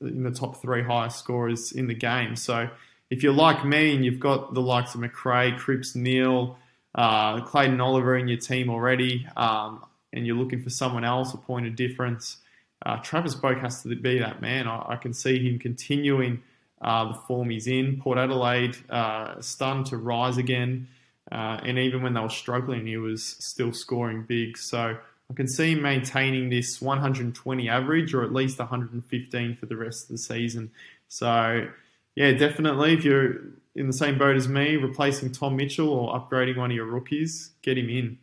in 0.01 0.23
the 0.23 0.31
top 0.31 0.61
three 0.61 0.83
highest 0.83 1.19
scorers 1.19 1.71
in 1.71 1.87
the 1.87 1.93
game. 1.93 2.35
So 2.35 2.69
if 3.09 3.23
you're 3.23 3.33
like 3.33 3.65
me 3.65 3.95
and 3.95 4.05
you've 4.05 4.19
got 4.19 4.53
the 4.53 4.61
likes 4.61 4.95
of 4.95 5.01
Macrae, 5.01 5.57
Cripps, 5.57 5.95
Neale, 5.95 6.57
uh, 6.93 7.41
Clayton 7.41 7.81
Oliver 7.81 8.17
in 8.17 8.27
your 8.27 8.37
team 8.37 8.69
already, 8.69 9.27
um, 9.35 9.83
and 10.13 10.25
you're 10.25 10.35
looking 10.35 10.61
for 10.61 10.69
someone 10.69 11.03
else, 11.03 11.33
a 11.33 11.37
point 11.37 11.67
of 11.67 11.75
difference, 11.75 12.37
uh, 12.85 12.97
Travis 12.97 13.35
Boak 13.35 13.59
has 13.61 13.83
to 13.83 13.95
be 13.95 14.19
that 14.19 14.41
man. 14.41 14.67
I, 14.67 14.85
I 14.89 14.95
can 14.97 15.13
see 15.13 15.39
him 15.39 15.59
continuing 15.59 16.43
uh, 16.81 17.11
the 17.11 17.19
form 17.19 17.49
he's 17.49 17.67
in. 17.67 17.99
Port 17.99 18.17
Adelaide 18.17 18.77
uh, 18.89 19.41
starting 19.41 19.83
to 19.85 19.97
rise 19.97 20.37
again. 20.37 20.87
Uh, 21.31 21.59
and 21.63 21.77
even 21.79 22.03
when 22.03 22.13
they 22.13 22.21
were 22.21 22.29
struggling, 22.29 22.85
he 22.85 22.97
was 22.97 23.23
still 23.39 23.73
scoring 23.73 24.23
big. 24.27 24.57
So 24.57 24.97
I 25.29 25.33
can 25.33 25.47
see 25.47 25.71
him 25.71 25.81
maintaining 25.81 26.49
this 26.49 26.81
120 26.81 27.69
average 27.69 28.13
or 28.13 28.23
at 28.23 28.33
least 28.33 28.59
115 28.59 29.55
for 29.55 29.65
the 29.65 29.75
rest 29.75 30.03
of 30.03 30.09
the 30.09 30.17
season. 30.17 30.71
So, 31.07 31.67
yeah, 32.15 32.31
definitely, 32.31 32.93
if 32.93 33.03
you're 33.03 33.41
in 33.75 33.87
the 33.87 33.93
same 33.93 34.17
boat 34.17 34.35
as 34.35 34.47
me, 34.47 34.75
replacing 34.75 35.31
Tom 35.31 35.55
Mitchell 35.55 35.89
or 35.89 36.13
upgrading 36.19 36.57
one 36.57 36.71
of 36.71 36.75
your 36.75 36.85
rookies, 36.85 37.51
get 37.61 37.77
him 37.77 37.89
in. 37.89 38.19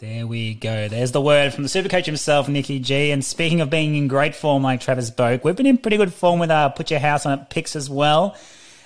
There 0.00 0.28
we 0.28 0.54
go. 0.54 0.86
There's 0.86 1.10
the 1.10 1.20
word 1.20 1.52
from 1.52 1.64
the 1.64 1.68
super 1.68 1.88
coach 1.88 2.06
himself, 2.06 2.48
Nicky 2.48 2.78
G. 2.78 3.10
And 3.10 3.24
speaking 3.24 3.60
of 3.60 3.68
being 3.68 3.96
in 3.96 4.06
great 4.06 4.36
form 4.36 4.62
like 4.62 4.80
Travis 4.80 5.10
Boak, 5.10 5.42
we've 5.42 5.56
been 5.56 5.66
in 5.66 5.76
pretty 5.76 5.96
good 5.96 6.14
form 6.14 6.38
with 6.38 6.52
our 6.52 6.70
Put 6.70 6.92
Your 6.92 7.00
House 7.00 7.26
on 7.26 7.36
It 7.36 7.50
picks 7.50 7.74
as 7.74 7.90
well. 7.90 8.36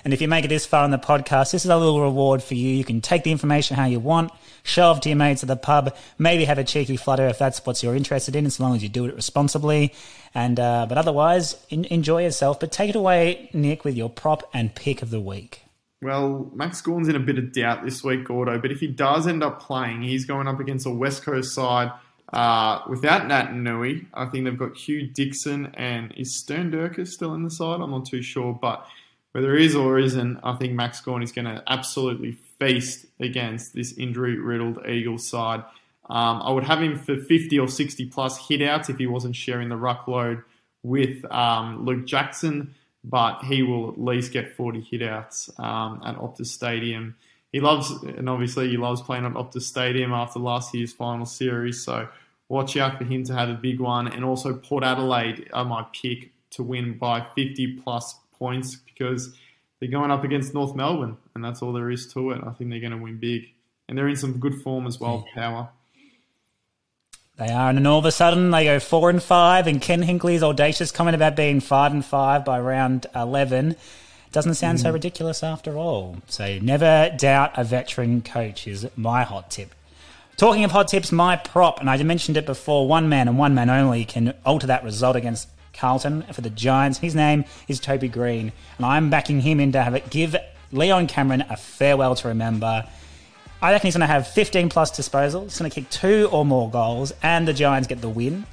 And 0.04 0.12
if 0.12 0.20
you 0.20 0.28
make 0.28 0.44
it 0.44 0.48
this 0.48 0.66
far 0.66 0.84
in 0.84 0.90
the 0.90 0.98
podcast, 0.98 1.52
this 1.52 1.64
is 1.64 1.70
a 1.70 1.76
little 1.76 2.00
reward 2.00 2.42
for 2.42 2.54
you. 2.54 2.68
You 2.68 2.84
can 2.84 3.00
take 3.00 3.22
the 3.22 3.30
information 3.30 3.76
how 3.76 3.86
you 3.86 4.00
want, 4.00 4.32
show 4.62 4.84
off 4.84 5.00
to 5.02 5.08
your 5.08 5.16
mates 5.16 5.42
at 5.42 5.48
the 5.48 5.56
pub, 5.56 5.94
maybe 6.18 6.44
have 6.44 6.58
a 6.58 6.64
cheeky 6.64 6.96
flutter 6.96 7.26
if 7.26 7.38
that's 7.38 7.64
what 7.64 7.82
you're 7.82 7.94
interested 7.94 8.34
in, 8.34 8.46
as 8.46 8.58
long 8.58 8.74
as 8.74 8.82
you 8.82 8.88
do 8.88 9.06
it 9.06 9.14
responsibly. 9.14 9.94
And 10.34 10.58
uh, 10.58 10.86
but 10.88 10.98
otherwise, 10.98 11.64
in, 11.68 11.84
enjoy 11.86 12.22
yourself. 12.24 12.58
But 12.58 12.72
take 12.72 12.90
it 12.90 12.96
away, 12.96 13.50
Nick, 13.52 13.84
with 13.84 13.96
your 13.96 14.10
prop 14.10 14.48
and 14.52 14.74
pick 14.74 15.02
of 15.02 15.10
the 15.10 15.20
week. 15.20 15.62
Well, 16.00 16.50
Max 16.52 16.80
Gawn's 16.80 17.08
in 17.08 17.14
a 17.14 17.20
bit 17.20 17.38
of 17.38 17.52
doubt 17.52 17.84
this 17.84 18.02
week, 18.02 18.24
Gordo. 18.24 18.58
But 18.58 18.72
if 18.72 18.80
he 18.80 18.88
does 18.88 19.28
end 19.28 19.44
up 19.44 19.62
playing, 19.62 20.02
he's 20.02 20.24
going 20.24 20.48
up 20.48 20.58
against 20.58 20.84
a 20.84 20.90
West 20.90 21.22
Coast 21.22 21.54
side 21.54 21.92
uh, 22.32 22.80
without 22.88 23.54
Nui. 23.54 24.06
I 24.12 24.26
think 24.26 24.44
they've 24.44 24.58
got 24.58 24.76
Hugh 24.76 25.06
Dixon 25.06 25.72
and 25.74 26.12
is 26.16 26.34
Stern 26.34 26.72
Durker 26.72 27.06
still 27.06 27.34
in 27.34 27.44
the 27.44 27.50
side? 27.50 27.80
I'm 27.80 27.90
not 27.90 28.06
too 28.06 28.22
sure, 28.22 28.52
but 28.52 28.84
whether 29.32 29.56
he 29.56 29.66
is 29.66 29.74
or 29.74 29.98
isn't, 29.98 30.38
I 30.42 30.54
think 30.56 30.72
Max 30.72 31.00
Gawn 31.00 31.22
is 31.22 31.32
going 31.32 31.46
to 31.46 31.62
absolutely 31.66 32.32
feast 32.58 33.06
against 33.18 33.74
this 33.74 33.96
injury-riddled 33.96 34.86
Eagles 34.86 35.26
side. 35.26 35.64
Um, 36.10 36.42
I 36.42 36.50
would 36.50 36.64
have 36.64 36.82
him 36.82 36.98
for 36.98 37.16
50 37.16 37.58
or 37.58 37.68
60 37.68 38.06
plus 38.06 38.38
hitouts 38.38 38.90
if 38.90 38.98
he 38.98 39.06
wasn't 39.06 39.36
sharing 39.36 39.68
the 39.68 39.76
ruck 39.76 40.06
load 40.06 40.42
with 40.82 41.24
um, 41.30 41.84
Luke 41.84 42.06
Jackson 42.06 42.74
but 43.04 43.42
he 43.44 43.62
will 43.62 43.90
at 43.90 44.00
least 44.00 44.32
get 44.32 44.54
40 44.54 44.82
hitouts 44.82 45.58
um, 45.58 46.00
at 46.04 46.16
Optus 46.16 46.46
Stadium. 46.46 47.16
He 47.50 47.60
loves, 47.60 47.90
and 47.90 48.28
obviously 48.28 48.68
he 48.68 48.76
loves 48.76 49.02
playing 49.02 49.26
at 49.26 49.32
Optus 49.32 49.62
Stadium 49.62 50.12
after 50.12 50.38
last 50.38 50.74
year's 50.74 50.92
final 50.92 51.26
series. 51.26 51.82
So 51.84 52.08
watch 52.48 52.76
out 52.76 52.98
for 52.98 53.04
him 53.04 53.24
to 53.24 53.34
have 53.34 53.48
a 53.48 53.54
big 53.54 53.80
one. 53.80 54.06
And 54.06 54.24
also 54.24 54.54
Port 54.54 54.84
Adelaide 54.84 55.50
are 55.52 55.64
my 55.64 55.84
pick 55.92 56.30
to 56.50 56.62
win 56.62 56.96
by 56.96 57.26
50 57.34 57.78
plus 57.78 58.14
points 58.42 58.74
because 58.74 59.32
they're 59.78 59.96
going 59.98 60.10
up 60.10 60.24
against 60.24 60.52
North 60.52 60.74
Melbourne, 60.74 61.16
and 61.34 61.44
that's 61.44 61.62
all 61.62 61.72
there 61.72 61.90
is 61.90 62.12
to 62.12 62.32
it. 62.32 62.40
I 62.44 62.50
think 62.50 62.70
they're 62.70 62.80
going 62.80 62.98
to 62.98 62.98
win 62.98 63.18
big, 63.18 63.42
and 63.88 63.96
they're 63.96 64.08
in 64.08 64.16
some 64.16 64.38
good 64.38 64.56
form 64.62 64.86
as 64.86 64.98
well. 64.98 65.24
Power. 65.34 65.68
They 67.38 67.48
are, 67.48 67.68
and 67.68 67.78
then 67.78 67.86
all 67.86 68.00
of 68.00 68.04
a 68.04 68.12
sudden 68.12 68.50
they 68.50 68.64
go 68.64 68.78
four 68.80 69.10
and 69.10 69.22
five. 69.22 69.66
And 69.66 69.80
Ken 69.80 70.02
Hinkley's 70.02 70.42
audacious 70.42 70.90
comment 70.90 71.14
about 71.14 71.36
being 71.36 71.60
five 71.60 71.92
and 71.92 72.04
five 72.04 72.44
by 72.44 72.58
round 72.60 73.06
eleven 73.14 73.76
doesn't 74.32 74.54
sound 74.54 74.78
mm. 74.78 74.82
so 74.82 74.90
ridiculous 74.90 75.42
after 75.42 75.76
all. 75.76 76.16
So 76.26 76.58
never 76.60 77.14
doubt 77.16 77.52
a 77.56 77.64
veteran 77.64 78.22
coach 78.22 78.66
is 78.66 78.88
my 78.96 79.22
hot 79.22 79.50
tip. 79.50 79.74
Talking 80.36 80.64
of 80.64 80.72
hot 80.72 80.88
tips, 80.88 81.12
my 81.12 81.36
prop, 81.36 81.80
and 81.80 81.88
I 81.88 82.02
mentioned 82.02 82.36
it 82.36 82.46
before, 82.46 82.88
one 82.88 83.08
man 83.08 83.28
and 83.28 83.38
one 83.38 83.54
man 83.54 83.70
only 83.70 84.04
can 84.04 84.34
alter 84.44 84.66
that 84.66 84.82
result 84.82 85.16
against 85.16 85.48
Carlton 85.72 86.22
for 86.32 86.40
the 86.40 86.50
Giants. 86.50 86.98
His 86.98 87.14
name 87.14 87.44
is 87.68 87.80
Toby 87.80 88.08
Greene, 88.08 88.52
and 88.76 88.86
I'm 88.86 89.10
backing 89.10 89.40
him 89.40 89.60
in 89.60 89.72
to 89.72 89.82
have 89.82 89.94
it 89.94 90.10
give 90.10 90.36
Leon 90.70 91.06
Cameron 91.06 91.44
a 91.48 91.56
farewell 91.56 92.14
to 92.16 92.28
remember. 92.28 92.86
I 93.60 93.70
reckon 93.70 93.86
he's 93.86 93.94
going 93.94 94.00
to 94.00 94.12
have 94.12 94.26
15 94.26 94.68
plus 94.70 94.90
disposals. 94.90 95.44
He's 95.44 95.58
going 95.58 95.70
to 95.70 95.80
kick 95.80 95.90
two 95.90 96.28
or 96.32 96.44
more 96.44 96.68
goals, 96.68 97.12
and 97.22 97.46
the 97.46 97.52
Giants 97.52 97.86
get 97.86 98.00
the 98.00 98.08
win. 98.08 98.44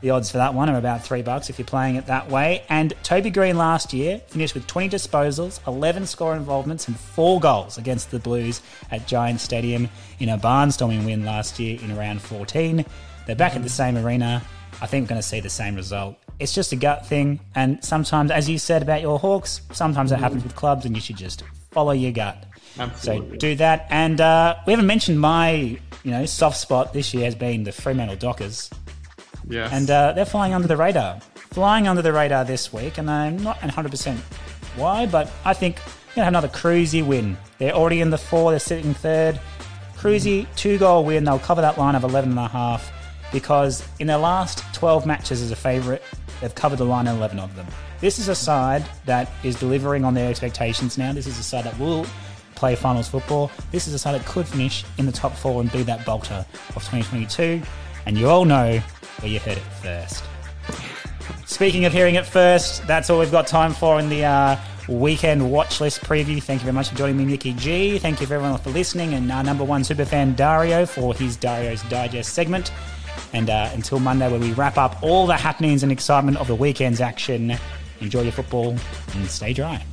The 0.00 0.10
odds 0.10 0.30
for 0.30 0.36
that 0.38 0.54
one 0.54 0.68
are 0.68 0.78
about 0.78 1.02
three 1.02 1.22
bucks 1.22 1.50
if 1.50 1.58
you're 1.58 1.66
playing 1.66 1.96
it 1.96 2.06
that 2.06 2.30
way. 2.30 2.62
And 2.68 2.92
Toby 3.02 3.30
Greene 3.30 3.56
last 3.56 3.92
year 3.92 4.20
finished 4.28 4.54
with 4.54 4.66
20 4.66 4.88
disposals, 4.88 5.66
11 5.66 6.06
score 6.06 6.36
involvements, 6.36 6.86
and 6.86 6.96
four 6.96 7.40
goals 7.40 7.78
against 7.78 8.10
the 8.10 8.20
Blues 8.20 8.62
at 8.92 9.08
Giants 9.08 9.42
Stadium 9.42 9.88
in 10.20 10.28
a 10.28 10.38
barnstorming 10.38 11.04
win 11.04 11.24
last 11.24 11.58
year 11.58 11.80
in 11.82 11.96
round 11.96 12.22
14. 12.22 12.84
They're 13.26 13.36
back 13.36 13.56
at 13.56 13.62
the 13.62 13.68
same 13.68 13.96
arena. 13.96 14.42
I 14.80 14.86
think 14.86 15.04
we're 15.04 15.08
going 15.10 15.20
to 15.20 15.26
see 15.26 15.40
the 15.40 15.50
same 15.50 15.74
result. 15.74 16.16
It's 16.38 16.54
just 16.54 16.72
a 16.72 16.76
gut 16.76 17.06
thing, 17.06 17.40
and 17.54 17.84
sometimes, 17.84 18.30
as 18.30 18.48
you 18.48 18.58
said 18.58 18.82
about 18.82 19.00
your 19.00 19.18
Hawks, 19.18 19.60
sometimes 19.72 20.12
it 20.12 20.18
happens 20.20 20.44
with 20.44 20.54
clubs, 20.54 20.84
and 20.84 20.94
you 20.94 21.00
should 21.00 21.16
just 21.16 21.42
follow 21.70 21.92
your 21.92 22.12
gut. 22.12 22.44
Absolutely. 22.78 23.30
So 23.30 23.36
do 23.36 23.54
that. 23.56 23.86
And 23.90 24.20
uh, 24.20 24.56
we 24.66 24.72
haven't 24.72 24.86
mentioned 24.86 25.20
my, 25.20 25.50
you 25.50 26.10
know, 26.10 26.26
soft 26.26 26.58
spot 26.58 26.92
this 26.92 27.12
year 27.12 27.24
has 27.24 27.34
been 27.34 27.64
the 27.64 27.72
Fremantle 27.72 28.16
Dockers. 28.16 28.70
Yes. 29.48 29.72
And 29.72 29.90
uh, 29.90 30.12
they're 30.12 30.24
flying 30.24 30.54
under 30.54 30.68
the 30.68 30.76
radar. 30.76 31.20
Flying 31.34 31.88
under 31.88 32.02
the 32.02 32.12
radar 32.12 32.44
this 32.44 32.72
week, 32.72 32.98
and 32.98 33.10
I'm 33.10 33.42
not 33.42 33.58
100% 33.58 34.16
why, 34.76 35.06
but 35.06 35.30
I 35.44 35.54
think 35.54 35.76
they're 35.76 35.84
going 35.84 36.14
to 36.14 36.24
have 36.24 36.32
another 36.32 36.48
cruisy 36.48 37.04
win. 37.04 37.36
They're 37.58 37.72
already 37.72 38.00
in 38.00 38.10
the 38.10 38.18
four, 38.18 38.50
they're 38.50 38.60
sitting 38.60 38.94
third. 38.94 39.40
Cruisy, 39.96 40.46
two 40.54 40.78
goal 40.78 41.04
win. 41.04 41.24
They'll 41.24 41.40
cover 41.40 41.60
that 41.60 41.76
line 41.76 41.96
of 41.96 42.04
11 42.04 42.30
and 42.30 42.38
a 42.38 42.46
half 42.46 42.92
because 43.32 43.84
in 43.98 44.06
their 44.06 44.18
last 44.18 44.62
12 44.74 45.06
matches 45.06 45.42
as 45.42 45.50
a 45.50 45.56
favourite, 45.56 46.02
they've 46.40 46.54
covered 46.54 46.76
the 46.76 46.84
line 46.84 47.06
in 47.06 47.16
11 47.16 47.38
of 47.38 47.54
them. 47.56 47.66
This 48.00 48.18
is 48.18 48.28
a 48.28 48.34
side 48.34 48.84
that 49.06 49.30
is 49.42 49.56
delivering 49.56 50.04
on 50.04 50.14
their 50.14 50.30
expectations 50.30 50.98
now. 50.98 51.12
This 51.12 51.26
is 51.26 51.38
a 51.38 51.42
side 51.42 51.64
that 51.64 51.78
will 51.78 52.06
play 52.54 52.74
finals 52.74 53.08
football. 53.08 53.50
This 53.70 53.86
is 53.86 53.94
a 53.94 53.98
side 53.98 54.14
that 54.14 54.26
could 54.26 54.46
finish 54.46 54.84
in 54.98 55.06
the 55.06 55.12
top 55.12 55.34
four 55.34 55.60
and 55.60 55.70
be 55.70 55.82
that 55.84 56.04
bolter 56.04 56.44
of 56.74 56.82
2022. 56.84 57.62
And 58.06 58.18
you 58.18 58.28
all 58.28 58.44
know 58.44 58.78
where 59.20 59.30
you 59.30 59.38
heard 59.38 59.58
it 59.58 59.64
first. 59.82 60.24
Speaking 61.46 61.84
of 61.84 61.92
hearing 61.92 62.16
it 62.16 62.26
first, 62.26 62.86
that's 62.86 63.10
all 63.10 63.18
we've 63.18 63.30
got 63.30 63.46
time 63.46 63.72
for 63.72 63.98
in 63.98 64.08
the 64.08 64.24
uh, 64.24 64.56
weekend 64.88 65.50
watch 65.50 65.80
list 65.80 66.00
preview. 66.00 66.42
Thank 66.42 66.60
you 66.60 66.64
very 66.64 66.74
much 66.74 66.88
for 66.90 66.96
joining 66.96 67.16
me, 67.16 67.24
Nikki 67.24 67.52
G. 67.54 67.98
Thank 67.98 68.20
you 68.20 68.26
for 68.26 68.34
everyone 68.34 68.58
for 68.58 68.70
listening, 68.70 69.14
and 69.14 69.30
our 69.30 69.42
number 69.42 69.64
one 69.64 69.84
super 69.84 70.04
fan 70.04 70.34
Dario 70.34 70.86
for 70.86 71.14
his 71.14 71.36
Dario's 71.36 71.82
Digest 71.84 72.32
segment. 72.32 72.72
And 73.32 73.50
uh, 73.50 73.70
until 73.74 73.98
Monday, 74.00 74.30
where 74.30 74.40
we 74.40 74.52
wrap 74.52 74.78
up 74.78 75.02
all 75.02 75.26
the 75.26 75.36
happenings 75.36 75.82
and 75.82 75.92
excitement 75.92 76.38
of 76.38 76.46
the 76.46 76.54
weekend's 76.54 77.00
action, 77.00 77.56
enjoy 78.00 78.22
your 78.22 78.32
football 78.32 78.76
and 79.14 79.28
stay 79.28 79.52
dry. 79.52 79.84